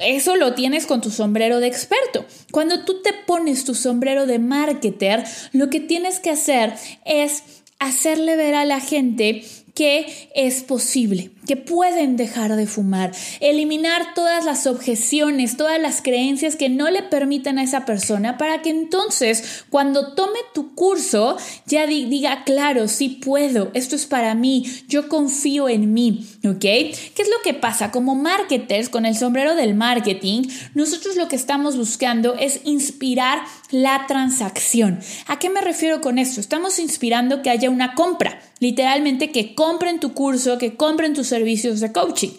Eso 0.00 0.36
lo 0.36 0.54
tienes 0.54 0.86
con 0.86 1.00
tu 1.00 1.10
sombrero 1.10 1.60
de 1.60 1.66
experto. 1.66 2.24
Cuando 2.50 2.84
tú 2.84 3.02
te 3.02 3.12
pones 3.12 3.64
tu 3.64 3.74
sombrero 3.74 4.26
de 4.26 4.38
marketer, 4.38 5.24
lo 5.52 5.70
que 5.70 5.80
tienes 5.80 6.20
que 6.20 6.30
hacer 6.30 6.74
es 7.04 7.42
hacerle 7.78 8.36
ver 8.36 8.54
a 8.54 8.64
la 8.64 8.80
gente 8.80 9.44
que 9.74 10.30
es 10.34 10.62
posible, 10.62 11.30
que 11.48 11.56
pueden 11.56 12.16
dejar 12.18 12.54
de 12.56 12.66
fumar, 12.66 13.10
eliminar 13.40 14.14
todas 14.14 14.44
las 14.44 14.66
objeciones, 14.66 15.56
todas 15.56 15.80
las 15.80 16.02
creencias 16.02 16.56
que 16.56 16.68
no 16.68 16.90
le 16.90 17.02
permitan 17.02 17.58
a 17.58 17.62
esa 17.62 17.86
persona 17.86 18.36
para 18.36 18.60
que 18.60 18.68
entonces 18.68 19.64
cuando 19.70 20.12
tome 20.12 20.38
tu 20.52 20.74
curso 20.74 21.38
ya 21.66 21.86
diga, 21.86 22.44
claro, 22.44 22.86
sí 22.86 23.08
puedo, 23.24 23.70
esto 23.72 23.96
es 23.96 24.04
para 24.04 24.34
mí, 24.34 24.66
yo 24.88 25.08
confío 25.08 25.70
en 25.70 25.94
mí, 25.94 26.26
¿ok? 26.44 26.60
¿Qué 26.60 26.92
es 27.16 27.28
lo 27.28 27.42
que 27.42 27.54
pasa? 27.54 27.90
Como 27.90 28.14
marketers, 28.14 28.90
con 28.90 29.06
el 29.06 29.16
sombrero 29.16 29.54
del 29.54 29.74
marketing, 29.74 30.42
nosotros 30.74 31.16
lo 31.16 31.28
que 31.28 31.36
estamos 31.36 31.78
buscando 31.78 32.34
es 32.34 32.60
inspirar 32.64 33.40
la 33.70 34.04
transacción. 34.06 35.00
¿A 35.26 35.38
qué 35.38 35.48
me 35.48 35.62
refiero 35.62 36.02
con 36.02 36.18
esto? 36.18 36.40
Estamos 36.40 36.78
inspirando 36.78 37.40
que 37.40 37.48
haya 37.48 37.70
una 37.70 37.94
compra, 37.94 38.38
literalmente 38.60 39.30
que 39.30 39.54
compren 39.54 39.98
tu 39.98 40.12
curso, 40.12 40.58
que 40.58 40.76
compren 40.76 41.14
tus 41.14 41.32
servicios 41.38 41.80
de 41.80 41.92
coaching. 41.92 42.30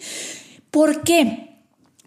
¿Por 0.70 1.02
qué? 1.02 1.56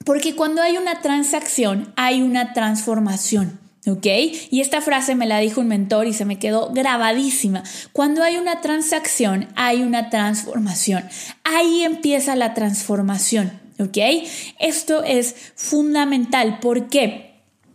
Porque 0.06 0.36
cuando 0.36 0.62
hay 0.62 0.78
una 0.78 1.02
transacción, 1.02 1.92
hay 1.96 2.22
una 2.22 2.54
transformación. 2.54 3.60
¿Ok? 3.86 4.06
Y 4.50 4.62
esta 4.62 4.80
frase 4.82 5.14
me 5.14 5.26
la 5.26 5.40
dijo 5.40 5.60
un 5.60 5.68
mentor 5.68 6.08
y 6.08 6.14
se 6.14 6.24
me 6.24 6.40
quedó 6.40 6.72
grabadísima. 6.72 7.64
Cuando 7.92 8.24
hay 8.24 8.38
una 8.38 8.62
transacción, 8.62 9.50
hay 9.56 9.82
una 9.82 10.10
transformación. 10.10 11.04
Ahí 11.44 11.84
empieza 11.84 12.38
la 12.38 12.54
transformación. 12.54 13.60
¿Ok? 13.80 13.98
Esto 14.60 15.04
es 15.04 15.36
fundamental. 15.56 16.60
¿Por 16.62 16.88
qué? 16.88 17.34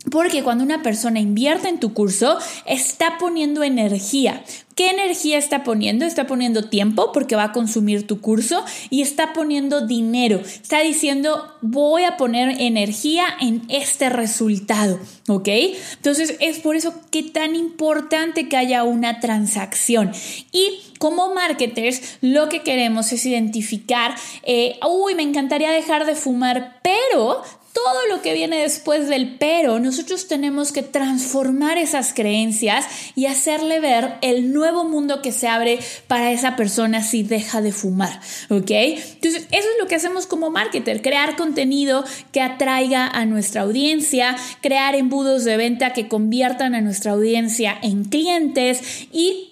Porque 0.09 0.41
cuando 0.43 0.63
una 0.63 0.81
persona 0.81 1.19
invierte 1.19 1.67
en 1.67 1.79
tu 1.79 1.93
curso, 1.93 2.39
está 2.65 3.19
poniendo 3.19 3.63
energía. 3.63 4.43
¿Qué 4.79 4.91
energía 4.91 5.37
está 5.37 5.65
poniendo? 5.65 6.05
Está 6.05 6.25
poniendo 6.25 6.69
tiempo 6.69 7.11
porque 7.11 7.35
va 7.35 7.43
a 7.43 7.51
consumir 7.51 8.07
tu 8.07 8.21
curso 8.21 8.63
y 8.89 9.01
está 9.01 9.33
poniendo 9.33 9.85
dinero. 9.85 10.39
Está 10.39 10.79
diciendo, 10.79 11.53
voy 11.59 12.05
a 12.05 12.15
poner 12.15 12.61
energía 12.61 13.25
en 13.41 13.63
este 13.67 14.07
resultado, 14.07 14.97
¿ok? 15.27 15.49
Entonces 15.95 16.37
es 16.39 16.59
por 16.59 16.77
eso 16.77 16.93
que 17.11 17.23
tan 17.23 17.57
importante 17.57 18.47
que 18.47 18.55
haya 18.55 18.85
una 18.85 19.19
transacción. 19.19 20.13
Y 20.53 20.79
como 20.97 21.33
marketers, 21.33 22.17
lo 22.21 22.47
que 22.47 22.61
queremos 22.61 23.11
es 23.11 23.25
identificar, 23.25 24.15
eh, 24.43 24.79
uy, 24.89 25.13
me 25.13 25.23
encantaría 25.23 25.71
dejar 25.71 26.05
de 26.05 26.15
fumar, 26.15 26.79
pero 26.83 27.43
todo 27.73 28.07
lo 28.07 28.21
que 28.21 28.33
viene 28.33 28.61
después 28.61 29.07
del 29.07 29.37
pero, 29.37 29.79
nosotros 29.79 30.27
tenemos 30.27 30.71
que 30.71 30.83
transformar 30.83 31.77
esas 31.77 32.13
creencias 32.13 32.85
y 33.15 33.27
hacerle 33.27 33.79
ver 33.79 34.15
el 34.21 34.53
nuevo 34.53 34.83
mundo 34.83 35.21
que 35.21 35.31
se 35.31 35.47
abre 35.47 35.79
para 36.07 36.31
esa 36.31 36.55
persona 36.55 37.03
si 37.03 37.23
deja 37.23 37.61
de 37.61 37.71
fumar, 37.71 38.19
¿ok? 38.49 38.71
Entonces, 38.71 39.47
eso 39.51 39.67
es 39.67 39.79
lo 39.79 39.87
que 39.87 39.95
hacemos 39.95 40.27
como 40.27 40.49
marketer, 40.49 41.01
crear 41.01 41.35
contenido 41.35 42.03
que 42.31 42.41
atraiga 42.41 43.07
a 43.07 43.25
nuestra 43.25 43.61
audiencia, 43.61 44.35
crear 44.61 44.95
embudos 44.95 45.43
de 45.43 45.57
venta 45.57 45.93
que 45.93 46.07
conviertan 46.07 46.75
a 46.75 46.81
nuestra 46.81 47.11
audiencia 47.11 47.77
en 47.81 48.05
clientes 48.05 49.07
y 49.11 49.48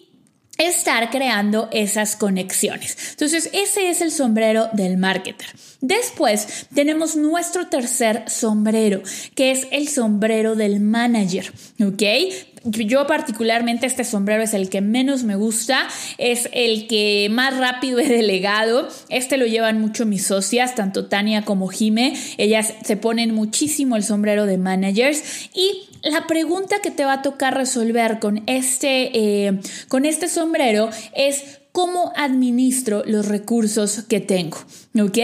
estar 0.57 1.09
creando 1.09 1.69
esas 1.71 2.15
conexiones. 2.15 2.97
Entonces, 3.11 3.49
ese 3.53 3.89
es 3.89 4.01
el 4.01 4.11
sombrero 4.11 4.69
del 4.73 4.97
marketer. 4.97 5.47
Después 5.81 6.67
tenemos 6.73 7.15
nuestro 7.15 7.67
tercer 7.67 8.23
sombrero, 8.27 9.03
que 9.35 9.51
es 9.51 9.67
el 9.71 9.87
sombrero 9.87 10.55
del 10.55 10.79
manager, 10.79 11.51
¿ok? 11.79 12.03
Yo 12.63 13.07
particularmente 13.07 13.85
este 13.85 14.03
sombrero 14.03 14.43
es 14.43 14.53
el 14.53 14.69
que 14.69 14.81
menos 14.81 15.23
me 15.23 15.35
gusta, 15.35 15.87
es 16.17 16.49
el 16.51 16.87
que 16.87 17.27
más 17.31 17.57
rápido 17.57 17.99
he 17.99 18.07
delegado. 18.07 18.87
Este 19.09 19.37
lo 19.37 19.45
llevan 19.45 19.79
mucho 19.79 20.05
mis 20.05 20.25
socias, 20.25 20.75
tanto 20.75 21.05
Tania 21.05 21.43
como 21.43 21.67
Jime. 21.67 22.15
Ellas 22.37 22.73
se 22.83 22.97
ponen 22.97 23.33
muchísimo 23.33 23.95
el 23.95 24.03
sombrero 24.03 24.45
de 24.45 24.57
managers 24.57 25.49
y 25.53 25.87
la 26.03 26.27
pregunta 26.27 26.77
que 26.81 26.91
te 26.91 27.05
va 27.05 27.13
a 27.13 27.21
tocar 27.21 27.55
resolver 27.55 28.19
con 28.19 28.43
este, 28.47 29.47
eh, 29.47 29.59
con 29.87 30.05
este 30.05 30.27
sombrero 30.27 30.89
es 31.15 31.59
cómo 31.71 32.11
administro 32.15 33.03
los 33.05 33.27
recursos 33.27 34.03
que 34.07 34.19
tengo, 34.19 34.57
¿ok? 34.99 35.17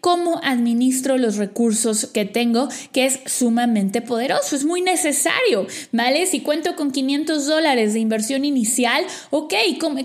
Cómo 0.00 0.40
administro 0.42 1.18
los 1.18 1.36
recursos 1.36 2.06
que 2.06 2.24
tengo, 2.24 2.68
que 2.92 3.06
es 3.06 3.20
sumamente 3.26 4.02
poderoso, 4.02 4.56
es 4.56 4.64
muy 4.64 4.82
necesario, 4.82 5.66
¿vale? 5.92 6.26
Si 6.26 6.40
cuento 6.40 6.74
con 6.76 6.90
500 6.90 7.46
dólares 7.46 7.94
de 7.94 8.00
inversión 8.00 8.44
inicial, 8.44 9.04
ok, 9.30 9.54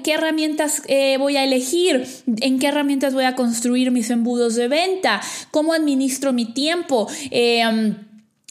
¿qué 0.04 0.14
herramientas 0.14 0.84
eh, 0.88 1.18
voy 1.18 1.38
a 1.38 1.44
elegir? 1.44 2.06
¿En 2.42 2.60
qué 2.60 2.68
herramientas 2.68 3.14
voy 3.14 3.26
a 3.26 3.36
construir 3.36 3.92
mis 3.92 4.10
embudos 4.10 4.56
de 4.56 4.68
venta? 4.68 5.22
¿Cómo 5.52 5.74
administro 5.74 6.34
mi 6.34 6.46
tiempo? 6.46 7.08
Eh, 7.32 7.64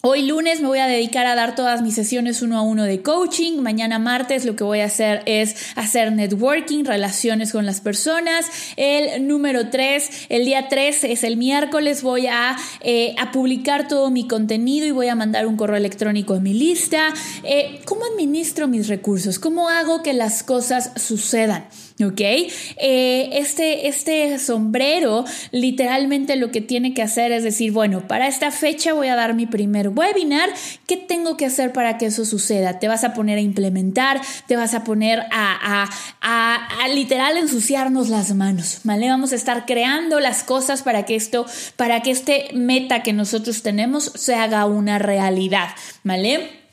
Hoy 0.06 0.20
lunes 0.26 0.60
me 0.60 0.68
voy 0.68 0.80
a 0.80 0.86
dedicar 0.86 1.24
a 1.24 1.34
dar 1.34 1.54
todas 1.54 1.80
mis 1.80 1.94
sesiones 1.94 2.42
uno 2.42 2.58
a 2.58 2.60
uno 2.60 2.84
de 2.84 3.00
coaching. 3.00 3.62
Mañana 3.62 3.98
martes 3.98 4.44
lo 4.44 4.54
que 4.54 4.62
voy 4.62 4.80
a 4.80 4.84
hacer 4.84 5.22
es 5.24 5.56
hacer 5.76 6.12
networking, 6.12 6.84
relaciones 6.84 7.52
con 7.52 7.64
las 7.64 7.80
personas. 7.80 8.44
El 8.76 9.26
número 9.26 9.70
tres, 9.70 10.26
el 10.28 10.44
día 10.44 10.68
3 10.68 11.04
es 11.04 11.24
el 11.24 11.38
miércoles, 11.38 12.02
voy 12.02 12.26
a, 12.26 12.54
eh, 12.82 13.14
a, 13.18 13.32
publicar 13.32 13.88
todo 13.88 14.10
mi 14.10 14.28
contenido 14.28 14.86
y 14.86 14.90
voy 14.90 15.08
a 15.08 15.14
mandar 15.14 15.46
un 15.46 15.56
correo 15.56 15.76
electrónico 15.76 16.34
a 16.34 16.40
mi 16.40 16.52
lista. 16.52 17.14
Eh, 17.42 17.80
¿Cómo 17.86 18.02
administro 18.04 18.68
mis 18.68 18.88
recursos? 18.88 19.38
¿Cómo 19.38 19.70
hago 19.70 20.02
que 20.02 20.12
las 20.12 20.42
cosas 20.42 20.90
sucedan? 20.96 21.64
¿Ok? 22.04 22.20
Eh, 22.20 23.30
este, 23.32 23.86
este 23.86 24.38
sombrero 24.40 25.24
literalmente 25.52 26.34
lo 26.34 26.50
que 26.50 26.60
tiene 26.60 26.92
que 26.92 27.02
hacer 27.02 27.30
es 27.30 27.44
decir, 27.44 27.70
bueno, 27.70 28.08
para 28.08 28.26
esta 28.26 28.50
fecha 28.50 28.92
voy 28.92 29.06
a 29.06 29.14
dar 29.14 29.34
mi 29.34 29.46
primer 29.46 29.93
webinar, 29.94 30.50
¿qué 30.86 30.96
tengo 30.96 31.36
que 31.36 31.46
hacer 31.46 31.72
para 31.72 31.98
que 31.98 32.06
eso 32.06 32.24
suceda? 32.24 32.78
Te 32.78 32.88
vas 32.88 33.04
a 33.04 33.14
poner 33.14 33.38
a 33.38 33.40
implementar, 33.40 34.20
te 34.46 34.56
vas 34.56 34.74
a 34.74 34.84
poner 34.84 35.20
a, 35.30 35.88
a, 36.20 36.68
a, 36.82 36.88
literal 36.88 37.36
ensuciarnos 37.36 38.08
las 38.08 38.34
manos, 38.34 38.80
¿vale? 38.84 39.08
Vamos 39.08 39.32
a 39.32 39.36
estar 39.36 39.66
creando 39.66 40.20
las 40.20 40.42
cosas 40.42 40.82
para 40.82 41.04
que 41.04 41.16
esto, 41.16 41.46
para 41.76 42.00
que 42.00 42.10
este 42.10 42.48
meta 42.54 43.02
que 43.02 43.12
nosotros 43.12 43.62
tenemos 43.62 44.12
se 44.14 44.34
haga 44.34 44.66
una 44.66 44.98
realidad, 44.98 45.68
¿vale? 46.02 46.63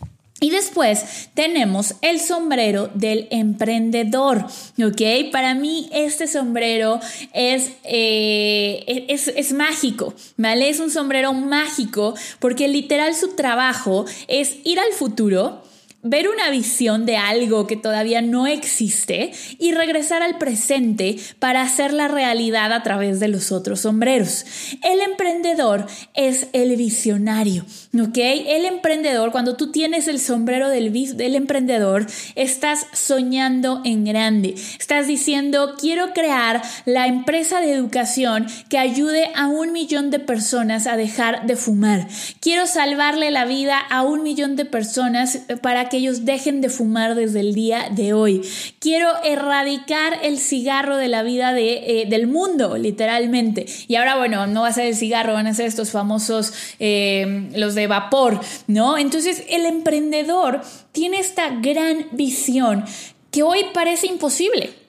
Y 0.43 0.49
después 0.49 1.29
tenemos 1.35 1.93
el 2.01 2.19
sombrero 2.19 2.89
del 2.95 3.27
emprendedor, 3.29 4.47
¿ok? 4.83 5.31
Para 5.31 5.53
mí 5.53 5.87
este 5.93 6.25
sombrero 6.25 6.99
es, 7.31 7.73
eh, 7.83 9.05
es, 9.07 9.27
es, 9.27 9.53
mágico, 9.53 10.15
¿vale? 10.37 10.69
Es 10.69 10.79
un 10.79 10.89
sombrero 10.89 11.31
mágico 11.33 12.15
porque 12.39 12.67
literal 12.67 13.13
su 13.13 13.35
trabajo 13.35 14.05
es 14.27 14.57
ir 14.63 14.79
al 14.79 14.91
futuro, 14.93 15.61
ver 16.03 16.27
una 16.27 16.49
visión 16.49 17.05
de 17.05 17.17
algo 17.17 17.67
que 17.67 17.75
todavía 17.75 18.23
no 18.23 18.47
existe 18.47 19.31
y 19.59 19.73
regresar 19.73 20.23
al 20.23 20.39
presente 20.39 21.17
para 21.37 21.61
hacer 21.61 21.93
la 21.93 22.07
realidad 22.07 22.73
a 22.73 22.81
través 22.81 23.19
de 23.19 23.27
los 23.27 23.51
otros 23.51 23.81
sombreros. 23.81 24.45
El 24.83 25.01
emprendedor 25.01 25.85
es 26.15 26.47
el 26.53 26.75
visionario, 26.75 27.65
¿ok? 27.99 28.17
El 28.17 28.65
emprendedor, 28.65 29.31
cuando 29.31 29.57
tú 29.57 29.71
tienes 29.71 30.07
el 30.07 30.19
sombrero 30.19 30.69
del, 30.69 31.35
emprendedor, 31.35 32.07
estás 32.35 32.87
soñando 32.93 33.81
en 33.83 34.05
grande. 34.05 34.55
Estás 34.79 35.07
diciendo, 35.07 35.75
quiero 35.77 36.13
crear 36.13 36.61
la 36.85 37.07
empresa 37.07 37.59
de 37.59 37.73
educación 37.73 38.47
que 38.69 38.77
ayude 38.77 39.29
a 39.35 39.47
un 39.47 39.73
millón 39.73 40.09
de 40.09 40.19
personas 40.19 40.87
a 40.87 40.95
dejar 40.95 41.45
de 41.45 41.55
fumar. 41.55 42.07
Quiero 42.39 42.65
salvarle 42.65 43.29
la 43.31 43.45
vida 43.45 43.77
a 43.77 44.03
un 44.03 44.23
millón 44.23 44.55
de 44.55 44.65
personas 44.65 45.39
para 45.61 45.89
que 45.89 45.97
ellos 45.97 46.23
dejen 46.23 46.61
de 46.61 46.69
fumar 46.69 47.15
desde 47.15 47.41
el 47.41 47.53
día 47.53 47.89
de 47.91 48.13
hoy. 48.13 48.41
Quiero 48.79 49.09
erradicar 49.23 50.19
el 50.23 50.39
cigarro 50.39 50.95
de 50.95 51.09
la 51.09 51.23
vida 51.23 51.53
de, 51.53 52.01
eh, 52.01 52.05
del 52.07 52.27
mundo, 52.27 52.77
literalmente. 52.77 53.65
Y 53.87 53.95
ahora, 53.95 54.15
bueno, 54.17 54.47
no 54.47 54.61
va 54.61 54.69
a 54.69 54.73
ser 54.73 54.87
el 54.87 54.95
cigarro, 54.95 55.33
van 55.33 55.47
a 55.47 55.53
ser 55.53 55.65
estos 55.65 55.91
famosos, 55.91 56.53
eh, 56.79 57.49
los 57.55 57.75
de 57.75 57.80
vapor, 57.87 58.39
¿no? 58.67 58.97
Entonces, 58.97 59.43
el 59.49 59.65
emprendedor 59.65 60.61
tiene 60.91 61.19
esta 61.19 61.49
gran 61.49 62.07
visión 62.11 62.85
que 63.31 63.43
hoy 63.43 63.65
parece 63.73 64.07
imposible 64.07 64.81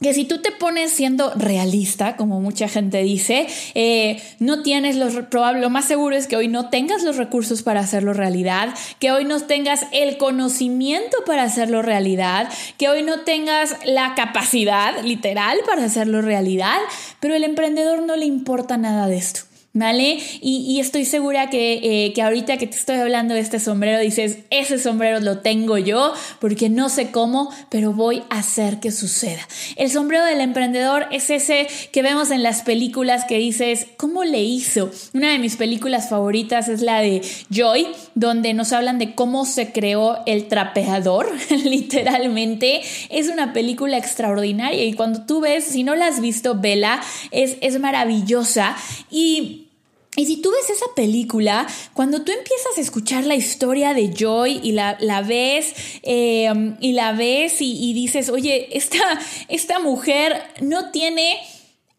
que 0.00 0.14
si 0.14 0.24
tú 0.24 0.38
te 0.38 0.52
pones 0.52 0.92
siendo 0.92 1.32
realista, 1.34 2.16
como 2.16 2.40
mucha 2.40 2.68
gente 2.68 3.02
dice, 3.02 3.46
eh, 3.74 4.22
no 4.38 4.62
tienes 4.62 4.96
los 4.96 5.14
probable, 5.26 5.60
lo 5.60 5.70
más 5.70 5.86
seguro 5.86 6.14
es 6.14 6.26
que 6.26 6.36
hoy 6.36 6.48
no 6.48 6.68
tengas 6.70 7.02
los 7.02 7.16
recursos 7.16 7.62
para 7.62 7.80
hacerlo 7.80 8.12
realidad, 8.12 8.74
que 9.00 9.10
hoy 9.10 9.24
no 9.24 9.40
tengas 9.42 9.86
el 9.92 10.16
conocimiento 10.16 11.16
para 11.26 11.42
hacerlo 11.42 11.82
realidad, 11.82 12.48
que 12.76 12.88
hoy 12.88 13.02
no 13.02 13.20
tengas 13.20 13.76
la 13.84 14.14
capacidad 14.14 15.02
literal 15.02 15.58
para 15.66 15.84
hacerlo 15.84 16.22
realidad, 16.22 16.78
pero 17.20 17.34
el 17.34 17.44
emprendedor 17.44 18.02
no 18.02 18.16
le 18.16 18.26
importa 18.26 18.76
nada 18.76 19.08
de 19.08 19.16
esto. 19.16 19.47
¿Vale? 19.78 20.18
Y, 20.40 20.80
estoy 20.80 21.04
segura 21.04 21.50
que, 21.50 22.06
eh, 22.06 22.12
que, 22.12 22.20
ahorita 22.20 22.56
que 22.56 22.66
te 22.66 22.76
estoy 22.76 22.96
hablando 22.96 23.34
de 23.34 23.40
este 23.40 23.60
sombrero, 23.60 24.00
dices, 24.00 24.38
ese 24.50 24.76
sombrero 24.76 25.20
lo 25.20 25.38
tengo 25.38 25.78
yo 25.78 26.12
porque 26.40 26.68
no 26.68 26.88
sé 26.88 27.12
cómo, 27.12 27.52
pero 27.70 27.92
voy 27.92 28.24
a 28.28 28.38
hacer 28.40 28.80
que 28.80 28.90
suceda. 28.90 29.46
El 29.76 29.88
sombrero 29.88 30.24
del 30.24 30.40
emprendedor 30.40 31.06
es 31.12 31.30
ese 31.30 31.68
que 31.92 32.02
vemos 32.02 32.32
en 32.32 32.42
las 32.42 32.62
películas 32.62 33.24
que 33.24 33.38
dices, 33.38 33.86
¿cómo 33.96 34.24
le 34.24 34.42
hizo? 34.42 34.90
Una 35.14 35.30
de 35.30 35.38
mis 35.38 35.54
películas 35.54 36.08
favoritas 36.08 36.68
es 36.68 36.82
la 36.82 37.00
de 37.00 37.22
Joy, 37.48 37.86
donde 38.16 38.54
nos 38.54 38.72
hablan 38.72 38.98
de 38.98 39.14
cómo 39.14 39.44
se 39.44 39.70
creó 39.70 40.18
el 40.26 40.48
trapeador, 40.48 41.30
literalmente. 41.50 42.80
Es 43.10 43.28
una 43.28 43.52
película 43.52 43.96
extraordinaria 43.96 44.82
y 44.82 44.94
cuando 44.94 45.24
tú 45.24 45.40
ves, 45.40 45.62
si 45.62 45.84
no 45.84 45.94
la 45.94 46.08
has 46.08 46.20
visto, 46.20 46.56
vela, 46.56 47.00
es, 47.30 47.58
es 47.60 47.78
maravillosa. 47.78 48.74
Y 49.08 49.67
y 50.18 50.26
si 50.26 50.38
tú 50.38 50.50
ves 50.50 50.68
esa 50.68 50.86
película, 50.96 51.66
cuando 51.94 52.22
tú 52.22 52.32
empiezas 52.32 52.76
a 52.76 52.80
escuchar 52.80 53.24
la 53.24 53.36
historia 53.36 53.94
de 53.94 54.12
Joy 54.12 54.58
y 54.64 54.72
la, 54.72 54.96
la 54.98 55.22
ves 55.22 55.74
em, 56.02 56.76
y 56.80 56.92
la 56.92 57.12
ves 57.12 57.58
y, 57.60 57.92
dices, 57.92 58.28
oye, 58.28 58.76
esta, 58.76 58.98
esta 59.46 59.78
mujer 59.78 60.42
no 60.60 60.90
tiene 60.90 61.38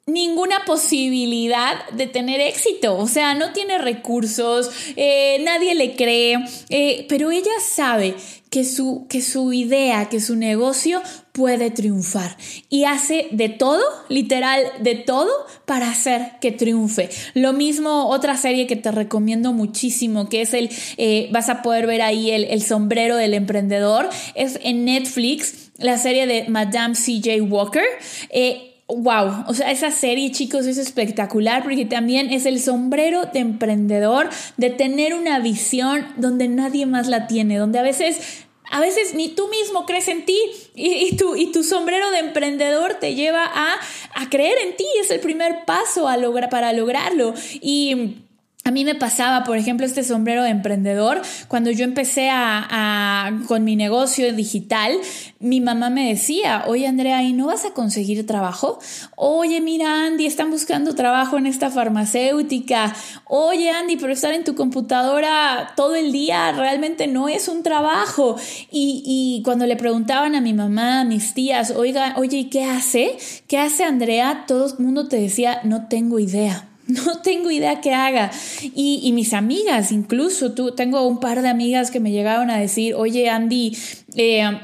ninguna 0.09 0.65
posibilidad 0.65 1.87
de 1.91 2.07
tener 2.07 2.41
éxito, 2.41 2.97
o 2.97 3.07
sea, 3.07 3.33
no 3.33 3.53
tiene 3.53 3.77
recursos, 3.77 4.69
eh, 4.95 5.41
nadie 5.43 5.75
le 5.75 5.95
cree, 5.95 6.37
eh, 6.69 7.05
pero 7.07 7.31
ella 7.31 7.51
sabe 7.61 8.15
que 8.49 8.65
su, 8.65 9.05
que 9.09 9.21
su 9.21 9.53
idea, 9.53 10.09
que 10.09 10.19
su 10.19 10.35
negocio 10.35 11.01
puede 11.31 11.69
triunfar 11.69 12.35
y 12.69 12.85
hace 12.85 13.27
de 13.31 13.49
todo, 13.49 13.83
literal, 14.09 14.63
de 14.79 14.95
todo 14.95 15.31
para 15.65 15.89
hacer 15.89 16.33
que 16.41 16.51
triunfe. 16.51 17.09
Lo 17.35 17.53
mismo 17.53 18.09
otra 18.09 18.35
serie 18.37 18.65
que 18.65 18.75
te 18.75 18.91
recomiendo 18.91 19.53
muchísimo, 19.53 20.29
que 20.29 20.41
es 20.41 20.53
el, 20.53 20.69
eh, 20.97 21.29
vas 21.31 21.49
a 21.49 21.61
poder 21.61 21.85
ver 21.85 22.01
ahí 22.01 22.31
el, 22.31 22.45
el 22.45 22.63
sombrero 22.63 23.15
del 23.15 23.35
emprendedor, 23.35 24.09
es 24.35 24.59
en 24.63 24.85
Netflix, 24.85 25.69
la 25.77 25.97
serie 25.97 26.27
de 26.27 26.45
Madame 26.49 26.95
CJ 26.95 27.41
Walker. 27.41 27.85
Wow, 28.89 29.45
o 29.47 29.53
sea, 29.53 29.71
esa 29.71 29.91
serie, 29.91 30.31
chicos, 30.31 30.65
es 30.65 30.77
espectacular 30.77 31.63
porque 31.63 31.85
también 31.85 32.31
es 32.31 32.45
el 32.45 32.59
sombrero 32.59 33.25
de 33.25 33.39
emprendedor, 33.39 34.29
de 34.57 34.71
tener 34.71 35.13
una 35.13 35.39
visión 35.39 36.05
donde 36.17 36.47
nadie 36.47 36.85
más 36.85 37.07
la 37.07 37.27
tiene, 37.27 37.57
donde 37.57 37.79
a 37.79 37.83
veces 37.83 38.45
a 38.71 38.79
veces 38.79 39.15
ni 39.15 39.29
tú 39.29 39.47
mismo 39.47 39.87
crees 39.87 40.07
en 40.07 40.25
ti 40.25 40.39
y, 40.75 41.15
tu, 41.17 41.35
y 41.35 41.51
tu 41.51 41.63
sombrero 41.63 42.11
de 42.11 42.19
emprendedor 42.19 42.95
te 42.95 43.15
lleva 43.15 43.43
a, 43.43 43.75
a 44.13 44.29
creer 44.29 44.59
en 44.63 44.75
ti. 44.75 44.85
Es 45.01 45.09
el 45.09 45.19
primer 45.19 45.65
paso 45.65 46.07
a 46.07 46.17
lograr, 46.17 46.51
para 46.51 46.71
lograrlo. 46.71 47.33
Y 47.61 48.17
a 48.69 48.71
mí 48.71 48.85
me 48.85 48.93
pasaba, 48.93 49.45
por 49.45 49.57
ejemplo, 49.57 49.83
este 49.83 50.03
sombrero 50.03 50.43
de 50.43 50.51
emprendedor. 50.51 51.23
Cuando 51.47 51.71
yo 51.71 51.85
empecé 51.85 52.29
con 53.47 53.63
mi 53.63 53.75
negocio 53.75 54.31
digital, 54.31 54.91
mi 55.39 55.59
mamá 55.59 55.89
me 55.89 56.09
decía, 56.09 56.65
oye 56.67 56.85
Andrea, 56.85 57.23
¿y 57.23 57.33
no 57.33 57.47
vas 57.47 57.65
a 57.65 57.71
conseguir 57.71 58.27
trabajo? 58.27 58.77
Oye, 59.15 59.59
mira 59.59 60.05
Andy, 60.05 60.27
están 60.27 60.51
buscando 60.51 60.93
trabajo 60.93 61.39
en 61.39 61.47
esta 61.47 61.71
farmacéutica. 61.71 62.95
Oye 63.25 63.71
Andy, 63.71 63.97
pero 63.97 64.13
estar 64.13 64.35
en 64.35 64.43
tu 64.43 64.53
computadora 64.53 65.73
todo 65.75 65.95
el 65.95 66.11
día 66.11 66.51
realmente 66.51 67.07
no 67.07 67.27
es 67.27 67.47
un 67.47 67.63
trabajo. 67.63 68.35
Y, 68.69 69.01
y 69.03 69.41
cuando 69.43 69.65
le 69.65 69.77
preguntaban 69.77 70.35
a 70.35 70.41
mi 70.41 70.53
mamá, 70.53 71.01
a 71.01 71.05
mis 71.05 71.33
tías, 71.33 71.71
oiga, 71.71 72.13
oye, 72.17 72.37
¿y 72.37 72.49
qué 72.51 72.65
hace? 72.65 73.17
¿Qué 73.47 73.57
hace 73.57 73.83
Andrea? 73.83 74.43
Todo 74.47 74.67
el 74.67 74.77
mundo 74.77 75.07
te 75.07 75.19
decía, 75.19 75.61
no 75.63 75.87
tengo 75.87 76.19
idea. 76.19 76.68
No 76.89 77.21
tengo 77.21 77.51
idea 77.51 77.81
qué 77.81 77.93
haga. 77.93 78.31
Y, 78.61 79.11
mis 79.13 79.33
amigas, 79.33 79.91
incluso, 79.91 80.53
tú, 80.53 80.71
tengo 80.71 81.05
un 81.05 81.19
par 81.19 81.43
de 81.43 81.47
amigas 81.47 81.91
que 81.91 81.99
me 81.99 82.11
llegaron 82.11 82.49
a 82.49 82.57
decir, 82.57 82.95
oye 82.95 83.29
Andy, 83.29 83.77
eh, 84.15 84.59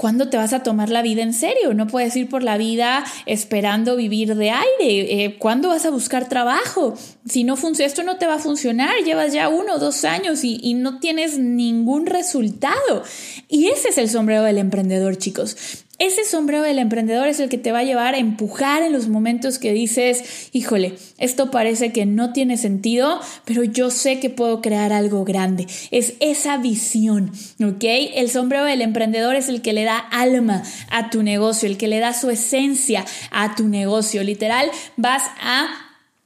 ¿Cuándo 0.00 0.30
te 0.30 0.38
vas 0.38 0.54
a 0.54 0.62
tomar 0.62 0.88
la 0.88 1.02
vida 1.02 1.20
en 1.20 1.34
serio? 1.34 1.74
No 1.74 1.86
puedes 1.86 2.16
ir 2.16 2.26
por 2.26 2.42
la 2.42 2.56
vida 2.56 3.04
esperando 3.26 3.96
vivir 3.96 4.34
de 4.34 4.48
aire. 4.48 5.24
Eh, 5.24 5.36
¿Cuándo 5.38 5.68
vas 5.68 5.84
a 5.84 5.90
buscar 5.90 6.26
trabajo? 6.26 6.94
Si 7.28 7.44
no 7.44 7.54
funciona, 7.54 7.86
esto 7.86 8.02
no 8.02 8.16
te 8.16 8.26
va 8.26 8.36
a 8.36 8.38
funcionar. 8.38 8.88
Llevas 9.04 9.34
ya 9.34 9.50
uno 9.50 9.74
o 9.74 9.78
dos 9.78 10.06
años 10.06 10.42
y, 10.42 10.58
y 10.62 10.72
no 10.72 11.00
tienes 11.00 11.38
ningún 11.38 12.06
resultado. 12.06 13.02
Y 13.46 13.66
ese 13.66 13.90
es 13.90 13.98
el 13.98 14.08
sombrero 14.08 14.42
del 14.42 14.56
emprendedor, 14.56 15.18
chicos. 15.18 15.84
Ese 16.00 16.24
sombrero 16.24 16.62
del 16.62 16.78
emprendedor 16.78 17.28
es 17.28 17.40
el 17.40 17.50
que 17.50 17.58
te 17.58 17.72
va 17.72 17.80
a 17.80 17.84
llevar 17.84 18.14
a 18.14 18.18
empujar 18.18 18.82
en 18.82 18.94
los 18.94 19.08
momentos 19.08 19.58
que 19.58 19.74
dices, 19.74 20.48
híjole, 20.52 20.94
esto 21.18 21.50
parece 21.50 21.92
que 21.92 22.06
no 22.06 22.32
tiene 22.32 22.56
sentido, 22.56 23.20
pero 23.44 23.64
yo 23.64 23.90
sé 23.90 24.18
que 24.18 24.30
puedo 24.30 24.62
crear 24.62 24.94
algo 24.94 25.26
grande. 25.26 25.66
Es 25.90 26.14
esa 26.20 26.56
visión, 26.56 27.32
¿ok? 27.62 27.84
El 28.14 28.30
sombrero 28.30 28.64
del 28.64 28.80
emprendedor 28.80 29.36
es 29.36 29.50
el 29.50 29.60
que 29.60 29.74
le 29.74 29.84
da 29.84 29.98
alma 29.98 30.62
a 30.90 31.10
tu 31.10 31.22
negocio, 31.22 31.68
el 31.68 31.76
que 31.76 31.86
le 31.86 31.98
da 31.98 32.14
su 32.14 32.30
esencia 32.30 33.04
a 33.30 33.54
tu 33.54 33.68
negocio. 33.68 34.24
Literal, 34.24 34.70
vas 34.96 35.24
a 35.42 35.68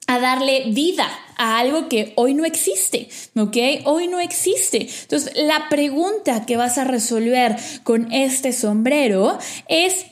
a 0.07 0.19
darle 0.19 0.65
vida 0.69 1.09
a 1.37 1.59
algo 1.59 1.89
que 1.89 2.13
hoy 2.17 2.35
no 2.35 2.45
existe, 2.45 3.09
¿ok? 3.37 3.57
Hoy 3.85 4.09
no 4.09 4.21
existe. 4.21 4.89
Entonces, 5.03 5.33
la 5.37 5.69
pregunta 5.69 6.47
que 6.47 6.57
vas 6.57 6.79
a 6.79 6.85
resolver 6.85 7.57
con 7.83 8.13
este 8.13 8.53
sombrero 8.53 9.39
es, 9.69 10.07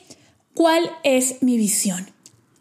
¿cuál 0.55 0.91
es 1.05 1.43
mi 1.43 1.57
visión? 1.57 2.11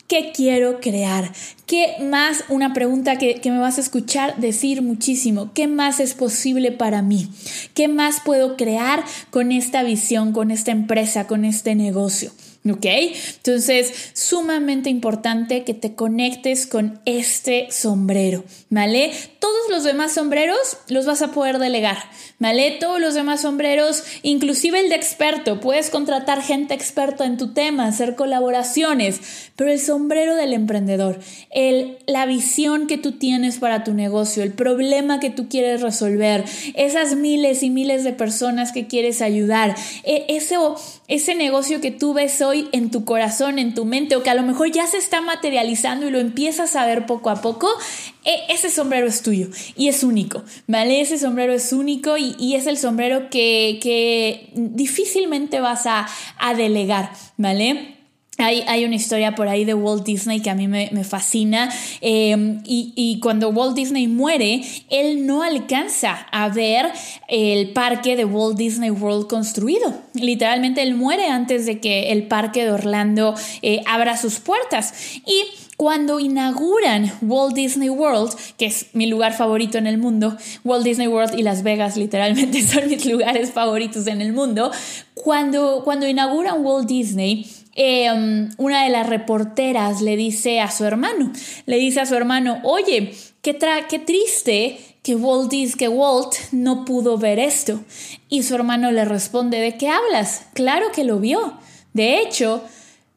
¿Qué 0.07 0.33
quiero 0.35 0.81
crear? 0.81 1.31
¿Qué 1.65 1.95
más? 2.01 2.43
Una 2.49 2.73
pregunta 2.73 3.17
que, 3.17 3.35
que, 3.35 3.49
me 3.49 3.59
vas 3.59 3.77
a 3.77 3.81
escuchar 3.81 4.35
decir 4.35 4.81
muchísimo. 4.81 5.53
¿Qué 5.53 5.67
más 5.67 6.01
es 6.01 6.15
posible 6.15 6.73
para 6.73 7.01
mí? 7.01 7.29
¿Qué 7.73 7.87
más 7.87 8.19
puedo 8.19 8.57
crear 8.57 9.05
con 9.29 9.53
esta 9.53 9.83
visión, 9.83 10.33
con 10.33 10.51
esta 10.51 10.71
empresa, 10.71 11.27
con 11.27 11.45
este 11.45 11.75
negocio? 11.75 12.33
¿Ok? 12.69 12.85
Entonces, 12.85 14.11
sumamente 14.13 14.91
importante 14.91 15.63
que 15.63 15.73
te 15.73 15.95
conectes 15.95 16.67
con 16.67 16.99
este 17.05 17.71
sombrero, 17.71 18.43
¿vale? 18.69 19.11
Todos 19.39 19.69
los 19.71 19.83
demás 19.83 20.13
sombreros 20.13 20.77
los 20.87 21.07
vas 21.07 21.23
a 21.23 21.31
poder 21.31 21.57
delegar, 21.57 21.97
¿vale? 22.37 22.77
Todos 22.79 23.01
los 23.01 23.15
demás 23.15 23.41
sombreros, 23.41 24.03
inclusive 24.21 24.79
el 24.79 24.89
de 24.89 24.95
experto, 24.95 25.59
puedes 25.59 25.89
contratar 25.89 26.43
gente 26.43 26.75
experta 26.75 27.25
en 27.25 27.37
tu 27.37 27.51
tema, 27.51 27.87
hacer 27.87 28.15
colaboraciones, 28.15 29.21
pero 29.55 29.71
el 29.71 29.79
sombrero 29.79 30.35
del 30.35 30.53
emprendedor, 30.53 31.19
el, 31.49 31.97
la 32.05 32.27
visión 32.27 32.85
que 32.85 32.99
tú 32.99 33.13
tienes 33.13 33.57
para 33.57 33.83
tu 33.83 33.95
negocio, 33.95 34.43
el 34.43 34.53
problema 34.53 35.19
que 35.19 35.31
tú 35.31 35.49
quieres 35.49 35.81
resolver, 35.81 36.45
esas 36.75 37.15
miles 37.15 37.63
y 37.63 37.71
miles 37.71 38.03
de 38.03 38.13
personas 38.13 38.71
que 38.71 38.85
quieres 38.85 39.23
ayudar, 39.23 39.75
e, 40.03 40.25
ese, 40.29 40.57
ese 41.07 41.33
negocio 41.33 41.81
que 41.81 41.89
tú 41.89 42.13
ves 42.13 42.39
hoy, 42.41 42.50
en 42.53 42.91
tu 42.91 43.05
corazón, 43.05 43.59
en 43.59 43.73
tu 43.73 43.85
mente, 43.85 44.15
o 44.15 44.23
que 44.23 44.29
a 44.29 44.35
lo 44.35 44.43
mejor 44.43 44.71
ya 44.71 44.87
se 44.87 44.97
está 44.97 45.21
materializando 45.21 46.07
y 46.07 46.11
lo 46.11 46.19
empiezas 46.19 46.75
a 46.75 46.85
ver 46.85 47.05
poco 47.05 47.29
a 47.29 47.41
poco, 47.41 47.69
e, 48.23 48.53
ese 48.53 48.69
sombrero 48.69 49.07
es 49.07 49.21
tuyo 49.21 49.47
y 49.75 49.87
es 49.87 50.03
único, 50.03 50.43
¿vale? 50.67 51.01
Ese 51.01 51.17
sombrero 51.17 51.53
es 51.53 51.73
único 51.73 52.17
y, 52.17 52.55
es 52.55 52.67
el 52.67 52.77
sombrero 52.77 53.29
que, 53.29 54.51
difícilmente 54.53 55.59
vas 55.59 55.85
a, 55.85 56.07
a 56.37 56.53
delegar, 56.53 57.11
¿vale? 57.37 58.00
Hay, 58.43 58.85
una 58.85 58.95
historia 58.95 59.35
por 59.35 59.47
ahí 59.47 59.65
de 59.65 59.73
Walt 59.73 60.03
Disney 60.03 60.41
que 60.41 60.49
a 60.49 60.55
mí 60.55 60.67
me, 60.67 60.89
fascina 61.03 61.69
eh, 62.01 62.59
y, 62.63 63.19
cuando 63.21 63.49
Walt 63.49 63.75
Disney 63.75 64.07
muere, 64.07 64.63
él 64.89 65.25
no 65.25 65.43
alcanza 65.43 66.27
a 66.31 66.49
ver 66.49 66.91
el 67.27 67.71
parque 67.71 68.15
de 68.15 68.25
Walt 68.25 68.57
Disney 68.57 68.89
World 68.89 69.27
construido. 69.27 69.93
Literalmente 70.13 70.81
él 70.81 70.95
muere 70.95 71.27
antes 71.27 71.65
de 71.65 71.79
que 71.79 72.11
el 72.11 72.27
parque 72.27 72.63
de 72.63 72.71
Orlando 72.71 73.35
eh, 73.61 73.81
abra 73.85 74.17
sus 74.17 74.39
puertas. 74.39 74.93
Y 75.25 75.43
cuando 75.81 76.19
inauguran 76.19 77.11
Walt 77.23 77.55
Disney 77.55 77.89
World, 77.89 78.35
que 78.55 78.67
es 78.67 78.87
mi 78.93 79.07
lugar 79.07 79.33
favorito 79.33 79.79
en 79.79 79.87
el 79.87 79.97
mundo, 79.97 80.37
Walt 80.63 80.83
Disney 80.83 81.07
World 81.07 81.33
y 81.39 81.41
Las 81.41 81.63
Vegas 81.63 81.97
literalmente 81.97 82.61
son 82.67 82.87
mis 82.87 83.03
lugares 83.07 83.51
favoritos 83.51 84.05
en 84.05 84.21
el 84.21 84.31
mundo, 84.31 84.71
cuando, 85.15 85.81
cuando 85.83 86.07
inauguran 86.07 86.63
Walt 86.63 86.87
Disney, 86.87 87.47
Em, 87.73 88.49
una 88.57 88.83
de 88.83 88.89
las 88.89 89.07
reporteras 89.07 90.01
le 90.01 90.17
dice 90.17 90.59
a 90.59 90.69
su 90.69 90.83
hermano, 90.83 91.31
le 91.65 91.77
dice 91.77 92.01
a 92.01 92.05
su 92.05 92.15
hermano, 92.15 92.59
oye, 92.63 93.13
qué, 93.41 93.57
qué 93.89 93.99
triste 93.99 94.79
que 95.03 95.15
Walt, 95.15 95.51
que 95.77 95.87
Walt 95.87 96.35
no 96.51 96.85
pudo 96.85 97.17
ver 97.17 97.39
esto. 97.39 97.79
Y 98.29 98.43
su 98.43 98.55
hermano 98.55 98.91
le 98.91 99.05
responde, 99.05 99.59
¿de 99.59 99.77
qué 99.77 99.89
hablas? 99.89 100.43
Claro 100.53 100.91
que 100.93 101.03
lo 101.03 101.19
vio. 101.19 101.57
De 101.93 102.19
hecho, 102.19 102.61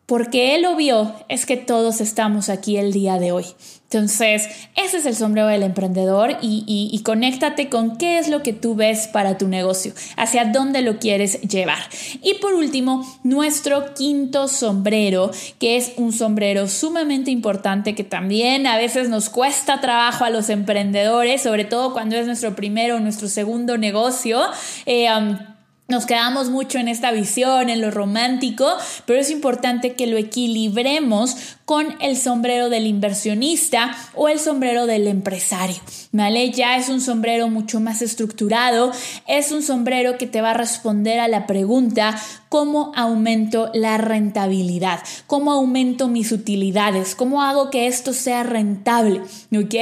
porque 0.06 0.54
él 0.54 0.62
lo 0.62 0.76
vio, 0.76 1.14
es 1.28 1.46
que 1.46 1.56
todos 1.56 2.00
estamos 2.00 2.48
aquí 2.48 2.76
el 2.76 2.92
día 2.92 3.18
de 3.18 3.32
hoy. 3.32 3.46
Entonces, 3.94 4.48
ese 4.74 4.96
es 4.96 5.06
el 5.06 5.14
sombrero 5.14 5.46
del 5.46 5.62
emprendedor 5.62 6.36
y, 6.42 6.64
y, 6.66 6.98
conéctate 7.04 7.68
con 7.68 7.96
qué 7.96 8.18
es 8.18 8.28
lo 8.28 8.42
que 8.42 8.52
tú 8.52 8.74
ves 8.74 9.06
para 9.06 9.38
tu 9.38 9.46
negocio, 9.46 9.92
hacia 10.16 10.46
dónde 10.46 10.82
lo 10.82 10.98
quieres 10.98 11.40
llevar. 11.42 11.78
Y 12.20 12.34
por 12.34 12.54
último, 12.54 13.06
nuestro 13.22 13.94
quinto 13.94 14.48
sombrero, 14.48 15.30
que 15.60 15.76
es 15.76 15.92
un 15.96 16.12
sombrero 16.12 16.66
sumamente 16.66 17.30
importante 17.30 17.94
que 17.94 18.02
también 18.02 18.66
a 18.66 18.76
veces 18.76 19.08
nos 19.08 19.30
cuesta 19.30 19.80
trabajo 19.80 20.24
a 20.24 20.30
los 20.30 20.48
emprendedores, 20.48 21.42
sobre 21.42 21.64
todo 21.64 21.92
cuando 21.92 22.16
es 22.16 22.26
nuestro 22.26 22.56
primero 22.56 22.96
o 22.96 23.00
nuestro 23.00 23.28
segundo 23.28 23.78
negocio. 23.78 24.40
Eh, 24.86 25.06
um, 25.16 25.38
nos 25.86 26.06
quedamos 26.06 26.48
mucho 26.48 26.78
en 26.78 26.88
esta 26.88 27.12
visión, 27.12 27.68
en 27.68 27.82
lo 27.82 27.90
romántico, 27.90 28.66
pero 29.04 29.20
es 29.20 29.30
importante 29.30 29.92
que 29.92 30.06
lo 30.06 30.16
equilibremos 30.16 31.53
con 31.64 31.96
el 32.00 32.16
sombrero 32.16 32.68
del 32.68 32.86
inversionista 32.86 33.96
o 34.14 34.28
el 34.28 34.38
sombrero 34.38 34.86
del 34.86 35.06
empresario. 35.06 35.76
¿Vale? 36.12 36.50
Ya 36.50 36.76
es 36.76 36.88
un 36.88 37.00
sombrero 37.00 37.48
mucho 37.48 37.80
más 37.80 38.02
estructurado, 38.02 38.92
es 39.26 39.50
un 39.50 39.62
sombrero 39.62 40.16
que 40.16 40.26
te 40.26 40.40
va 40.40 40.52
a 40.52 40.54
responder 40.54 41.18
a 41.18 41.28
la 41.28 41.46
pregunta 41.46 42.16
cómo 42.48 42.92
aumento 42.94 43.70
la 43.74 43.98
rentabilidad, 43.98 45.00
cómo 45.26 45.50
aumento 45.50 46.06
mis 46.06 46.30
utilidades, 46.30 47.16
cómo 47.16 47.42
hago 47.42 47.70
que 47.70 47.88
esto 47.88 48.12
sea 48.12 48.44
rentable, 48.44 49.22
¿ok? 49.52 49.74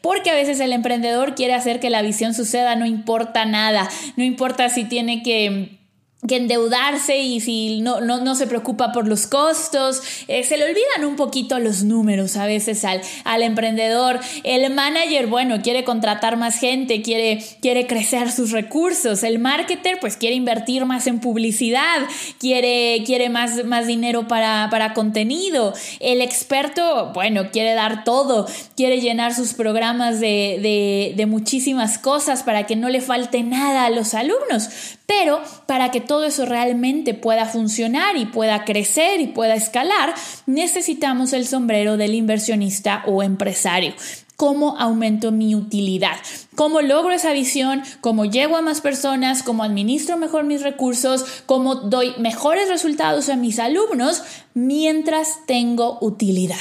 Porque 0.00 0.30
a 0.30 0.34
veces 0.34 0.58
el 0.58 0.72
emprendedor 0.72 1.36
quiere 1.36 1.54
hacer 1.54 1.78
que 1.78 1.90
la 1.90 2.02
visión 2.02 2.34
suceda, 2.34 2.74
no 2.74 2.86
importa 2.86 3.44
nada, 3.44 3.88
no 4.16 4.24
importa 4.24 4.68
si 4.68 4.84
tiene 4.84 5.22
que 5.22 5.78
que 6.26 6.36
endeudarse 6.36 7.18
y 7.18 7.40
si 7.40 7.80
no, 7.80 8.00
no, 8.00 8.20
no, 8.20 8.34
se 8.34 8.46
preocupa 8.46 8.90
por 8.90 9.06
los 9.06 9.26
costos, 9.26 10.00
eh, 10.28 10.44
se 10.44 10.56
le 10.56 10.64
olvidan 10.64 11.04
un 11.04 11.14
poquito 11.14 11.58
los 11.58 11.84
números 11.84 12.36
a 12.36 12.46
veces 12.46 12.84
al, 12.84 13.02
al 13.24 13.42
emprendedor. 13.42 14.18
El 14.42 14.72
manager, 14.72 15.26
bueno, 15.26 15.60
quiere 15.62 15.84
contratar 15.84 16.36
más 16.36 16.58
gente, 16.58 17.02
quiere, 17.02 17.44
quiere 17.60 17.86
crecer 17.86 18.32
sus 18.32 18.50
recursos. 18.50 19.22
El 19.22 19.38
marketer, 19.38 19.98
pues 20.00 20.16
quiere 20.16 20.34
invertir 20.34 20.86
más 20.86 21.06
en 21.06 21.20
publicidad, 21.20 22.06
quiere, 22.40 23.02
quiere 23.04 23.28
más, 23.28 23.64
más 23.64 23.86
dinero 23.86 24.26
para, 24.26 24.68
para 24.70 24.94
contenido. 24.94 25.74
El 26.00 26.22
experto, 26.22 27.12
bueno, 27.12 27.50
quiere 27.52 27.74
dar 27.74 28.04
todo, 28.04 28.48
quiere 28.74 29.00
llenar 29.00 29.34
sus 29.34 29.52
programas 29.52 30.18
de, 30.18 30.58
de, 30.62 31.12
de 31.14 31.26
muchísimas 31.26 31.98
cosas 31.98 32.42
para 32.42 32.64
que 32.64 32.74
no 32.74 32.88
le 32.88 33.02
falte 33.02 33.42
nada 33.42 33.84
a 33.84 33.90
los 33.90 34.14
alumnos. 34.14 34.95
Pero 35.06 35.40
para 35.66 35.90
que 35.90 36.00
todo 36.00 36.24
eso 36.24 36.46
realmente 36.46 37.14
pueda 37.14 37.46
funcionar 37.46 38.16
y 38.16 38.26
pueda 38.26 38.64
crecer 38.64 39.20
y 39.20 39.28
pueda 39.28 39.54
escalar, 39.54 40.14
necesitamos 40.46 41.32
el 41.32 41.46
sombrero 41.46 41.96
del 41.96 42.14
inversionista 42.14 43.04
o 43.06 43.22
empresario. 43.22 43.94
¿Cómo 44.36 44.76
aumento 44.78 45.32
mi 45.32 45.54
utilidad? 45.54 46.16
¿Cómo 46.56 46.82
logro 46.82 47.12
esa 47.12 47.32
visión? 47.32 47.82
¿Cómo 48.02 48.26
llego 48.26 48.56
a 48.56 48.62
más 48.62 48.82
personas? 48.82 49.42
¿Cómo 49.42 49.64
administro 49.64 50.18
mejor 50.18 50.44
mis 50.44 50.60
recursos? 50.62 51.24
¿Cómo 51.46 51.76
doy 51.76 52.12
mejores 52.18 52.68
resultados 52.68 53.30
a 53.30 53.36
mis 53.36 53.58
alumnos 53.58 54.22
mientras 54.52 55.46
tengo 55.46 55.96
utilidad? 56.02 56.56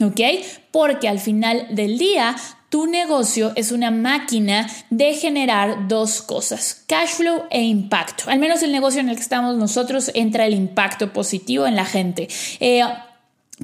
¿Ok? 0.00 0.20
Porque 0.70 1.06
al 1.06 1.18
final 1.18 1.66
del 1.70 1.98
día 1.98 2.34
tu 2.68 2.86
negocio 2.86 3.52
es 3.56 3.72
una 3.72 3.90
máquina 3.90 4.68
de 4.90 5.14
generar 5.14 5.88
dos 5.88 6.22
cosas, 6.22 6.84
cash 6.86 7.10
flow 7.10 7.44
e 7.50 7.62
impacto. 7.62 8.24
Al 8.26 8.38
menos 8.38 8.62
el 8.62 8.72
negocio 8.72 9.00
en 9.00 9.08
el 9.08 9.16
que 9.16 9.22
estamos 9.22 9.56
nosotros 9.56 10.10
entra 10.14 10.46
el 10.46 10.54
impacto 10.54 11.12
positivo 11.12 11.66
en 11.66 11.76
la 11.76 11.84
gente. 11.84 12.28
Eh, 12.60 12.82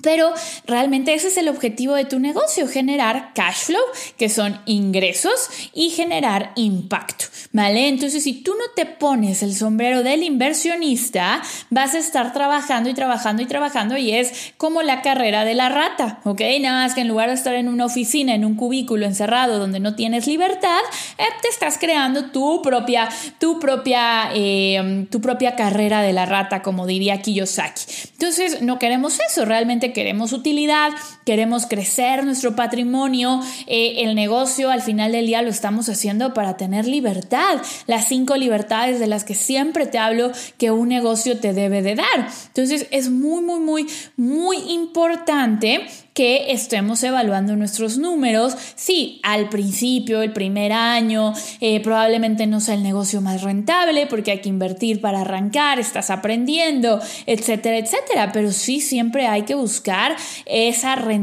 pero 0.02 0.32
realmente 0.66 1.14
ese 1.14 1.28
es 1.28 1.36
el 1.36 1.48
objetivo 1.48 1.94
de 1.94 2.04
tu 2.04 2.18
negocio, 2.18 2.68
generar 2.68 3.32
cash 3.34 3.64
flow, 3.66 3.82
que 4.16 4.28
son 4.28 4.60
ingresos, 4.66 5.50
y 5.72 5.90
generar 5.90 6.52
impacto, 6.56 7.26
¿vale? 7.52 7.88
Entonces, 7.88 8.24
si 8.24 8.34
tú 8.34 8.52
no 8.52 8.64
te 8.74 8.86
pones 8.86 9.42
el 9.42 9.54
sombrero 9.54 10.02
del 10.02 10.22
inversionista, 10.22 11.42
vas 11.70 11.94
a 11.94 11.98
estar 11.98 12.32
trabajando 12.32 12.88
y 12.88 12.94
trabajando 12.94 13.42
y 13.42 13.46
trabajando 13.46 13.96
y 13.96 14.12
es 14.12 14.52
como 14.56 14.82
la 14.82 15.02
carrera 15.02 15.44
de 15.44 15.54
la 15.54 15.68
rata, 15.68 16.20
¿ok? 16.24 16.40
Nada 16.60 16.84
más 16.84 16.94
que 16.94 17.02
en 17.02 17.08
lugar 17.08 17.28
de 17.28 17.34
estar 17.34 17.54
en 17.54 17.68
una 17.68 17.86
oficina, 17.86 18.34
en 18.34 18.44
un 18.44 18.56
cubículo 18.56 19.06
encerrado 19.06 19.58
donde 19.58 19.80
no 19.80 19.94
tienes 19.94 20.26
libertad, 20.26 20.80
eh, 21.18 21.24
te 21.42 21.48
estás 21.48 21.78
creando 21.78 22.26
tu 22.30 22.62
propia, 22.62 23.08
tu 23.38 23.58
propia, 23.58 24.30
eh, 24.34 25.06
tu 25.10 25.20
propia 25.20 25.56
carrera 25.56 26.02
de 26.02 26.12
la 26.12 26.26
rata, 26.26 26.62
como 26.62 26.86
diría 26.86 27.20
Kiyosaki. 27.20 27.82
Entonces, 28.12 28.62
no 28.62 28.78
queremos 28.78 29.18
eso, 29.28 29.44
realmente 29.44 29.83
queremos 29.92 30.32
utilidad, 30.32 30.92
queremos 31.24 31.66
crecer 31.66 32.24
nuestro 32.24 32.54
patrimonio, 32.56 33.40
eh, 33.66 33.96
el 33.98 34.14
negocio 34.14 34.70
al 34.70 34.82
final 34.82 35.12
del 35.12 35.26
día 35.26 35.42
lo 35.42 35.50
estamos 35.50 35.88
haciendo 35.88 36.34
para 36.34 36.56
tener 36.56 36.86
libertad, 36.86 37.60
las 37.86 38.08
cinco 38.08 38.36
libertades 38.36 39.00
de 39.00 39.06
las 39.06 39.24
que 39.24 39.34
siempre 39.34 39.86
te 39.86 39.98
hablo 39.98 40.32
que 40.58 40.70
un 40.70 40.88
negocio 40.88 41.38
te 41.38 41.52
debe 41.52 41.82
de 41.82 41.96
dar. 41.96 42.28
Entonces 42.48 42.86
es 42.90 43.10
muy, 43.10 43.42
muy, 43.42 43.60
muy, 43.60 43.86
muy 44.16 44.56
importante 44.72 45.86
que 46.14 46.52
estemos 46.52 47.02
evaluando 47.02 47.56
nuestros 47.56 47.98
números. 47.98 48.56
Sí, 48.76 49.20
al 49.24 49.48
principio, 49.48 50.22
el 50.22 50.32
primer 50.32 50.72
año, 50.72 51.34
eh, 51.60 51.80
probablemente 51.80 52.46
no 52.46 52.60
sea 52.60 52.74
el 52.74 52.84
negocio 52.84 53.20
más 53.20 53.42
rentable 53.42 54.06
porque 54.06 54.30
hay 54.30 54.40
que 54.40 54.48
invertir 54.48 55.00
para 55.00 55.22
arrancar, 55.22 55.80
estás 55.80 56.10
aprendiendo, 56.10 57.00
etcétera, 57.26 57.78
etcétera. 57.78 58.30
Pero 58.32 58.52
sí, 58.52 58.80
siempre 58.80 59.26
hay 59.26 59.42
que 59.42 59.56
buscar 59.56 60.16
esa 60.46 60.94
rentabilidad. 60.94 61.13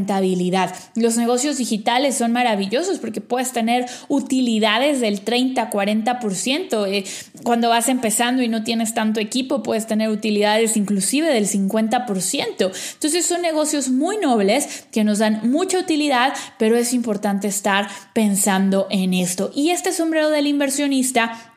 Los 0.96 1.18
negocios 1.18 1.58
digitales 1.58 2.16
son 2.16 2.32
maravillosos 2.32 3.00
porque 3.00 3.22
puedes 3.22 3.52
tener 3.52 3.86
utilidades 4.08 5.02
del 5.02 5.22
30, 5.22 5.70
40%. 5.70 6.88
Eh, 6.88 7.04
cuando 7.44 7.70
vas 7.70 7.90
empezando 7.90 8.42
y 8.42 8.48
no 8.48 8.64
tienes 8.64 8.94
tanto 8.94 9.20
equipo, 9.20 9.64
puedes 9.64 9.88
tener 9.88 10.10
utilidades 10.10 10.78
inclusive 10.78 11.34
del 11.34 11.48
50%. 11.48 12.72
Entonces 12.94 13.26
son 13.26 13.42
negocios 13.42 13.90
muy 13.90 14.18
nobles 14.18 14.86
que 14.92 15.04
nos 15.04 15.20
dan 15.20 15.50
mucha 15.50 15.80
utilidad, 15.80 16.34
pero 16.58 16.76
es 16.76 16.94
importante 16.94 17.48
estar 17.48 17.88
pensando 18.14 18.88
en 18.90 19.14
esto. 19.14 19.52
Y 19.54 19.72
este 19.72 19.92
sombrero 19.92 20.30
del 20.30 20.48
inversionista 20.48 21.51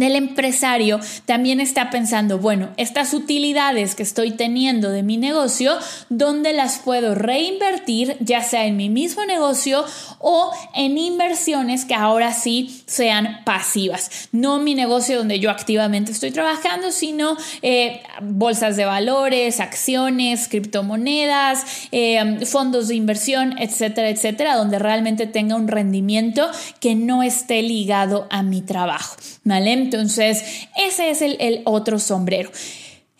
del 0.00 0.16
empresario 0.16 0.98
también 1.26 1.60
está 1.60 1.90
pensando, 1.90 2.38
bueno, 2.38 2.70
estas 2.76 3.14
utilidades 3.14 3.94
que 3.94 4.02
estoy 4.02 4.32
teniendo 4.32 4.90
de 4.90 5.02
mi 5.02 5.16
negocio, 5.16 5.76
¿dónde 6.08 6.52
las 6.52 6.78
puedo 6.78 7.14
reinvertir, 7.14 8.16
ya 8.20 8.42
sea 8.42 8.66
en 8.66 8.76
mi 8.76 8.88
mismo 8.88 9.24
negocio 9.24 9.84
o 10.18 10.50
en 10.74 10.98
inversiones 10.98 11.84
que 11.84 11.94
ahora 11.94 12.32
sí 12.32 12.82
sean 12.86 13.44
pasivas? 13.44 14.28
No 14.32 14.58
mi 14.58 14.74
negocio 14.74 15.18
donde 15.18 15.38
yo 15.38 15.50
activamente 15.50 16.12
estoy 16.12 16.30
trabajando, 16.30 16.90
sino 16.90 17.36
eh, 17.62 18.02
bolsas 18.22 18.76
de 18.76 18.84
valores, 18.84 19.60
acciones, 19.60 20.48
criptomonedas, 20.48 21.88
eh, 21.92 22.44
fondos 22.46 22.88
de 22.88 22.94
inversión, 22.94 23.56
etcétera, 23.58 24.08
etcétera, 24.08 24.56
donde 24.56 24.78
realmente 24.78 25.26
tenga 25.26 25.56
un 25.56 25.68
rendimiento 25.68 26.50
que 26.80 26.94
no 26.94 27.22
esté 27.22 27.62
ligado 27.62 28.26
a 28.30 28.42
mi 28.42 28.62
trabajo, 28.62 29.16
¿vale? 29.44 29.89
Entonces, 29.90 30.68
ese 30.76 31.10
es 31.10 31.20
el, 31.20 31.62
otro 31.64 31.98
sombrero. 31.98 32.50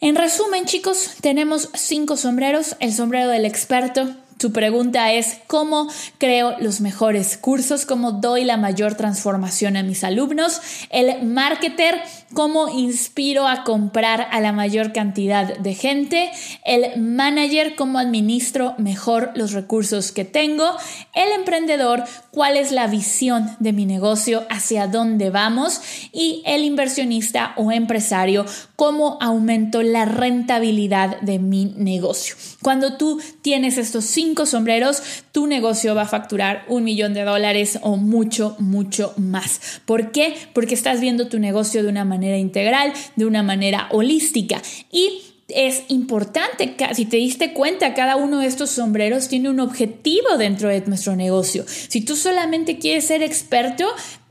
En 0.01 0.15
resumen, 0.15 0.65
chicos, 0.65 1.17
tenemos 1.21 1.69
cinco 1.75 2.17
sombreros. 2.17 2.77
El 2.79 2.93
sombrero 2.93 3.29
del 3.29 3.45
experto, 3.45 4.09
tu 4.39 4.53
pregunta 4.53 5.13
es 5.13 5.39
cómo 5.49 5.89
creo 6.17 6.57
los 6.61 6.81
mejores 6.81 7.37
cursos, 7.37 7.85
cómo 7.85 8.13
doy 8.13 8.45
la 8.45 8.57
mayor 8.57 8.95
transformación 8.95 9.77
a 9.77 9.83
mis 9.83 10.03
alumnos. 10.03 10.63
El 10.89 11.27
marketer, 11.27 12.01
cómo 12.33 12.69
inspiro 12.71 13.47
a 13.47 13.65
comprar 13.65 14.29
a 14.31 14.41
la 14.41 14.53
mayor 14.53 14.93
cantidad 14.93 15.59
de 15.59 15.75
gente. 15.75 16.31
El 16.65 16.99
manager, 16.99 17.75
cómo 17.77 17.99
administro 17.99 18.75
mejor 18.79 19.33
los 19.35 19.53
recursos 19.53 20.13
que 20.13 20.25
tengo. 20.25 20.65
El 21.13 21.33
emprendedor, 21.33 22.05
cuál 22.31 22.57
es 22.57 22.73
la 22.73 22.87
visión 22.87 23.51
de 23.59 23.73
mi 23.73 23.87
negocio, 23.87 24.45
hacia 24.51 24.87
dónde 24.87 25.31
vamos. 25.31 25.81
Y 26.13 26.43
el 26.47 26.65
inversionista 26.65 27.53
o 27.57 27.73
empresario, 27.73 28.47
cómo 28.77 29.19
aumento 29.21 29.83
la 29.83 30.05
rentabilidad 30.05 31.21
de 31.21 31.39
mi 31.39 31.67
negocio. 31.77 32.37
Cuando 32.63 32.97
tú 32.97 33.21
tienes 33.43 33.79
estos 33.79 34.05
cinco 34.05 34.47
sombreros, 34.47 35.03
tu 35.33 35.47
negocio 35.47 35.95
va 35.95 36.03
a 36.03 36.09
facturar 36.09 36.65
un 36.69 36.85
millón 36.85 37.15
de 37.15 37.25
dólares 37.25 37.79
o 37.83 37.97
mucho, 37.97 38.57
mucho 38.59 39.15
más. 39.17 39.81
¿Por 39.85 40.13
qué? 40.13 40.35
Porque 40.53 40.75
estás 40.75 41.01
viendo 41.01 41.29
tu 41.29 41.39
negocio 41.39 41.83
de 41.83 41.89
una 41.89 42.05
manera 42.05 42.37
integral, 42.37 42.93
de 43.17 43.27
una 43.27 43.43
manera 43.43 43.89
holística. 43.91 44.63
Y 44.91 45.23
es 45.55 45.85
importante, 45.89 46.75
si 46.95 47.05
te 47.05 47.17
diste 47.17 47.53
cuenta, 47.53 47.95
cada 47.95 48.17
uno 48.17 48.41
de 48.41 48.47
estos 48.47 48.71
sombreros 48.71 49.29
tiene 49.29 49.51
un 49.51 49.61
objetivo 49.61 50.37
dentro 50.39 50.69
de 50.69 50.81
nuestro 50.83 51.17
negocio. 51.17 51.65
Si 51.67 52.01
tú 52.01 52.17
solamente 52.17 52.79
quieres 52.79 53.07
ser 53.07 53.23
experto, 53.23 53.87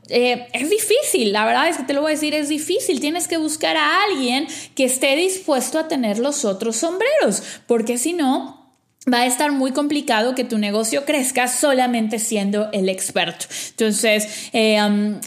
eh, 0.08 0.48
es 0.52 0.68
difícil, 0.68 1.32
la 1.32 1.44
verdad 1.44 1.68
es 1.68 1.76
que 1.76 1.84
te 1.84 1.94
lo 1.94 2.02
voy 2.02 2.10
a 2.10 2.14
decir, 2.14 2.34
es 2.34 2.48
difícil. 2.48 3.00
Tienes 3.00 3.28
que 3.28 3.36
buscar 3.36 3.76
a 3.76 4.02
alguien 4.04 4.46
que 4.74 4.84
esté 4.84 5.14
dispuesto 5.16 5.78
a 5.78 5.88
tener 5.88 6.18
los 6.18 6.44
otros 6.44 6.76
sombreros, 6.76 7.42
porque 7.66 7.96
si 7.96 8.12
no, 8.12 8.59
va 9.08 9.20
a 9.20 9.26
estar 9.26 9.50
muy 9.50 9.72
complicado 9.72 10.34
que 10.34 10.44
tu 10.44 10.58
negocio 10.58 11.06
crezca 11.06 11.48
solamente 11.48 12.18
siendo 12.18 12.68
el 12.72 12.90
experto. 12.90 13.46
Entonces, 13.70 14.50
eh, 14.52 14.78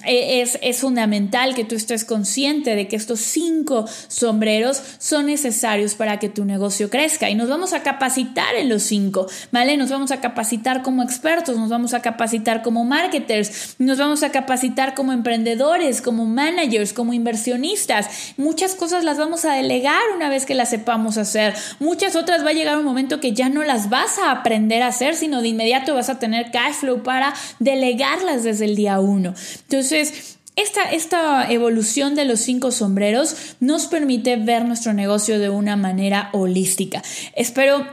e, 0.05 0.41
es, 0.41 0.59
es, 0.61 0.77
fundamental 0.77 1.55
que 1.55 1.63
tú 1.63 1.73
estés 1.73 2.05
consciente 2.05 2.75
de 2.75 2.87
que 2.87 2.95
estos 2.95 3.19
cinco 3.21 3.85
sombreros 4.09 4.79
son 4.99 5.25
necesarios 5.25 5.95
para 5.95 6.19
que 6.19 6.29
tu 6.29 6.45
negocio 6.45 6.91
crezca 6.91 7.31
y 7.31 7.35
nos 7.35 7.49
vamos 7.49 7.73
a 7.73 7.81
capacitar 7.81 8.53
en 8.55 8.69
los 8.69 8.83
cinco, 8.83 9.25
¿vale? 9.51 9.75
Nos 9.75 9.89
vamos 9.89 10.11
a 10.11 10.21
capacitar 10.21 10.83
como 10.83 11.01
expertos, 11.01 11.57
nos 11.57 11.69
vamos 11.69 11.95
a 11.95 12.01
capacitar 12.03 12.61
como 12.61 12.85
marketers, 12.85 13.75
nos 13.79 13.97
vamos 13.97 14.21
a 14.21 14.29
capacitar 14.29 14.93
como 14.93 15.13
emprendedores, 15.13 16.03
como 16.03 16.25
managers, 16.25 16.93
como 16.93 17.13
inversionistas. 17.13 18.33
Muchas 18.37 18.75
cosas 18.75 19.03
las 19.03 19.17
vamos 19.17 19.45
a 19.45 19.53
delegar 19.53 20.01
una 20.15 20.29
vez 20.29 20.45
que 20.45 20.53
las 20.53 20.69
sepamos 20.69 21.17
hacer. 21.17 21.55
Muchas 21.79 22.15
otras 22.15 22.45
va 22.45 22.51
a 22.51 22.53
llegar 22.53 22.77
un 22.77 22.85
momento 22.85 23.19
que 23.19 23.33
ya 23.33 23.49
no 23.49 23.62
las 23.63 23.89
vas 23.89 24.17
a 24.17 24.31
aprender 24.31 24.81
a 24.81 24.87
hacer, 24.87 25.15
sino 25.15 25.41
de 25.41 25.49
inmediato 25.49 25.93
vas 25.93 26.09
a 26.09 26.19
tener 26.19 26.51
cash 26.51 26.75
flow 26.75 27.03
para 27.03 27.33
delegarlas 27.59 28.43
desde 28.43 28.65
el 28.65 28.75
día 28.75 28.99
uno. 28.99 29.33
Entonces, 29.63 30.37
esta, 30.55 30.83
esta, 30.83 31.51
evolución 31.51 32.13
de 32.13 32.25
los 32.25 32.39
cinco 32.39 32.71
sombreros 32.71 33.55
nos 33.59 33.87
permite 33.87 34.35
ver 34.35 34.65
nuestro 34.65 34.93
negocio 34.93 35.39
de 35.39 35.49
una 35.49 35.75
manera 35.75 36.29
holística. 36.31 37.01
Espero 37.35 37.87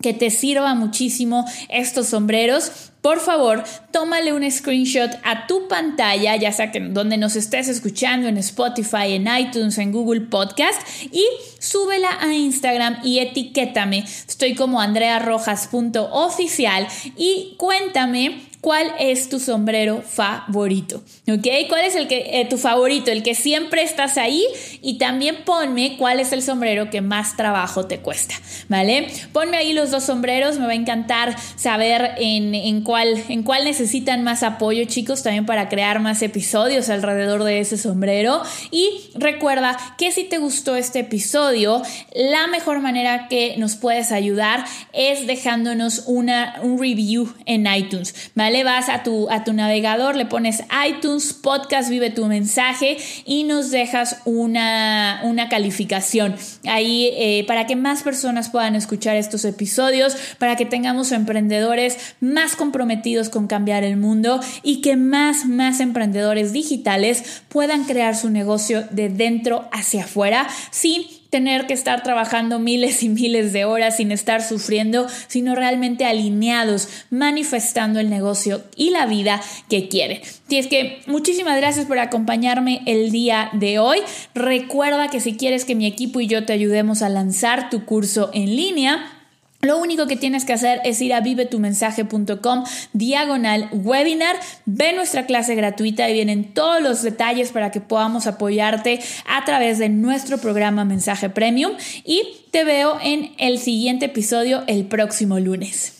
que 0.00 0.14
te 0.14 0.30
sirva 0.30 0.74
muchísimo 0.74 1.44
estos 1.68 2.08
sombreros. 2.08 2.87
Por 3.02 3.20
favor, 3.20 3.62
tómale 3.92 4.32
un 4.32 4.50
screenshot 4.50 5.10
a 5.24 5.46
tu 5.46 5.68
pantalla, 5.68 6.34
ya 6.36 6.50
sea 6.50 6.72
que 6.72 6.80
donde 6.80 7.16
nos 7.16 7.36
estés 7.36 7.68
escuchando, 7.68 8.26
en 8.26 8.38
Spotify, 8.38 9.12
en 9.12 9.28
iTunes, 9.28 9.78
en 9.78 9.92
Google 9.92 10.22
Podcast, 10.22 10.80
y 11.12 11.24
súbela 11.60 12.18
a 12.20 12.34
Instagram 12.34 12.98
y 13.04 13.20
etiquétame. 13.20 14.00
Estoy 14.00 14.56
como 14.56 14.80
andrearrojas.oficial 14.80 16.88
y 17.16 17.54
cuéntame 17.56 18.47
¿Cuál 18.60 18.92
es 18.98 19.28
tu 19.28 19.38
sombrero 19.38 20.02
favorito? 20.02 21.02
¿Ok? 21.30 21.46
¿Cuál 21.68 21.84
es 21.84 21.94
el 21.94 22.08
que, 22.08 22.40
eh, 22.40 22.46
tu 22.50 22.58
favorito? 22.58 23.12
El 23.12 23.22
que 23.22 23.36
siempre 23.36 23.82
estás 23.82 24.18
ahí 24.18 24.44
y 24.82 24.98
también 24.98 25.44
ponme 25.44 25.96
cuál 25.96 26.18
es 26.18 26.32
el 26.32 26.42
sombrero 26.42 26.90
que 26.90 27.00
más 27.00 27.36
trabajo 27.36 27.86
te 27.86 28.00
cuesta, 28.00 28.34
¿vale? 28.68 29.06
Ponme 29.32 29.58
ahí 29.58 29.72
los 29.74 29.92
dos 29.92 30.04
sombreros, 30.04 30.58
me 30.58 30.66
va 30.66 30.72
a 30.72 30.74
encantar 30.74 31.36
saber 31.56 32.14
en, 32.18 32.52
en, 32.52 32.82
cuál, 32.82 33.22
en 33.28 33.44
cuál 33.44 33.62
necesitan 33.62 34.24
más 34.24 34.42
apoyo, 34.42 34.84
chicos, 34.86 35.22
también 35.22 35.46
para 35.46 35.68
crear 35.68 36.00
más 36.00 36.20
episodios 36.22 36.88
alrededor 36.88 37.44
de 37.44 37.60
ese 37.60 37.78
sombrero. 37.78 38.42
Y 38.72 39.10
recuerda 39.14 39.76
que 39.98 40.10
si 40.10 40.24
te 40.24 40.38
gustó 40.38 40.74
este 40.74 41.00
episodio, 41.00 41.80
la 42.12 42.48
mejor 42.48 42.80
manera 42.80 43.28
que 43.28 43.54
nos 43.56 43.76
puedes 43.76 44.10
ayudar 44.10 44.64
es 44.92 45.28
dejándonos 45.28 46.02
una, 46.06 46.56
un 46.62 46.80
review 46.80 47.32
en 47.46 47.72
iTunes, 47.72 48.32
¿vale? 48.34 48.47
Le 48.50 48.64
Vas 48.64 48.88
a 48.88 49.02
tu, 49.02 49.28
a 49.30 49.44
tu 49.44 49.52
navegador, 49.52 50.16
le 50.16 50.26
pones 50.26 50.62
iTunes, 50.88 51.32
podcast, 51.32 51.90
vive 51.90 52.10
tu 52.10 52.26
mensaje 52.26 52.96
y 53.24 53.44
nos 53.44 53.70
dejas 53.70 54.18
una, 54.24 55.20
una 55.24 55.48
calificación. 55.48 56.36
Ahí 56.66 57.10
eh, 57.14 57.44
para 57.46 57.66
que 57.66 57.76
más 57.76 58.02
personas 58.02 58.48
puedan 58.48 58.74
escuchar 58.74 59.16
estos 59.16 59.44
episodios, 59.44 60.16
para 60.38 60.56
que 60.56 60.64
tengamos 60.64 61.12
emprendedores 61.12 62.14
más 62.20 62.56
comprometidos 62.56 63.28
con 63.28 63.46
cambiar 63.46 63.84
el 63.84 63.96
mundo 63.96 64.40
y 64.62 64.80
que 64.80 64.96
más, 64.96 65.44
más 65.46 65.80
emprendedores 65.80 66.52
digitales 66.52 67.42
puedan 67.48 67.84
crear 67.84 68.16
su 68.16 68.30
negocio 68.30 68.84
de 68.90 69.08
dentro 69.08 69.68
hacia 69.72 70.04
afuera 70.04 70.46
sin 70.70 71.02
tener 71.30 71.66
que 71.66 71.74
estar 71.74 72.02
trabajando 72.02 72.58
miles 72.58 73.02
y 73.02 73.08
miles 73.08 73.52
de 73.52 73.64
horas 73.64 73.96
sin 73.96 74.12
estar 74.12 74.42
sufriendo, 74.42 75.06
sino 75.26 75.54
realmente 75.54 76.04
alineados, 76.04 76.88
manifestando 77.10 78.00
el 78.00 78.10
negocio 78.10 78.62
y 78.76 78.90
la 78.90 79.06
vida 79.06 79.40
que 79.68 79.88
quieren. 79.88 80.20
Y 80.48 80.56
es 80.56 80.66
que 80.66 81.00
muchísimas 81.06 81.56
gracias 81.58 81.86
por 81.86 81.98
acompañarme 81.98 82.80
el 82.86 83.10
día 83.10 83.50
de 83.52 83.78
hoy. 83.78 83.98
Recuerda 84.34 85.08
que 85.08 85.20
si 85.20 85.36
quieres 85.36 85.64
que 85.64 85.74
mi 85.74 85.86
equipo 85.86 86.20
y 86.20 86.26
yo 86.26 86.46
te 86.46 86.52
ayudemos 86.54 87.02
a 87.02 87.08
lanzar 87.08 87.68
tu 87.68 87.84
curso 87.84 88.30
en 88.32 88.56
línea, 88.56 89.17
lo 89.60 89.78
único 89.78 90.06
que 90.06 90.16
tienes 90.16 90.44
que 90.44 90.52
hacer 90.52 90.80
es 90.84 91.00
ir 91.00 91.12
a 91.12 91.20
vivetumensaje.com 91.20 92.64
diagonal 92.92 93.68
webinar, 93.72 94.36
ve 94.66 94.92
nuestra 94.92 95.26
clase 95.26 95.56
gratuita 95.56 96.08
y 96.08 96.12
vienen 96.12 96.54
todos 96.54 96.80
los 96.80 97.02
detalles 97.02 97.50
para 97.50 97.72
que 97.72 97.80
podamos 97.80 98.28
apoyarte 98.28 99.00
a 99.26 99.44
través 99.44 99.78
de 99.78 99.88
nuestro 99.88 100.38
programa 100.38 100.84
Mensaje 100.84 101.28
Premium 101.28 101.72
y 102.04 102.22
te 102.52 102.62
veo 102.62 102.98
en 103.02 103.32
el 103.38 103.58
siguiente 103.58 104.06
episodio 104.06 104.62
el 104.68 104.86
próximo 104.86 105.40
lunes. 105.40 105.97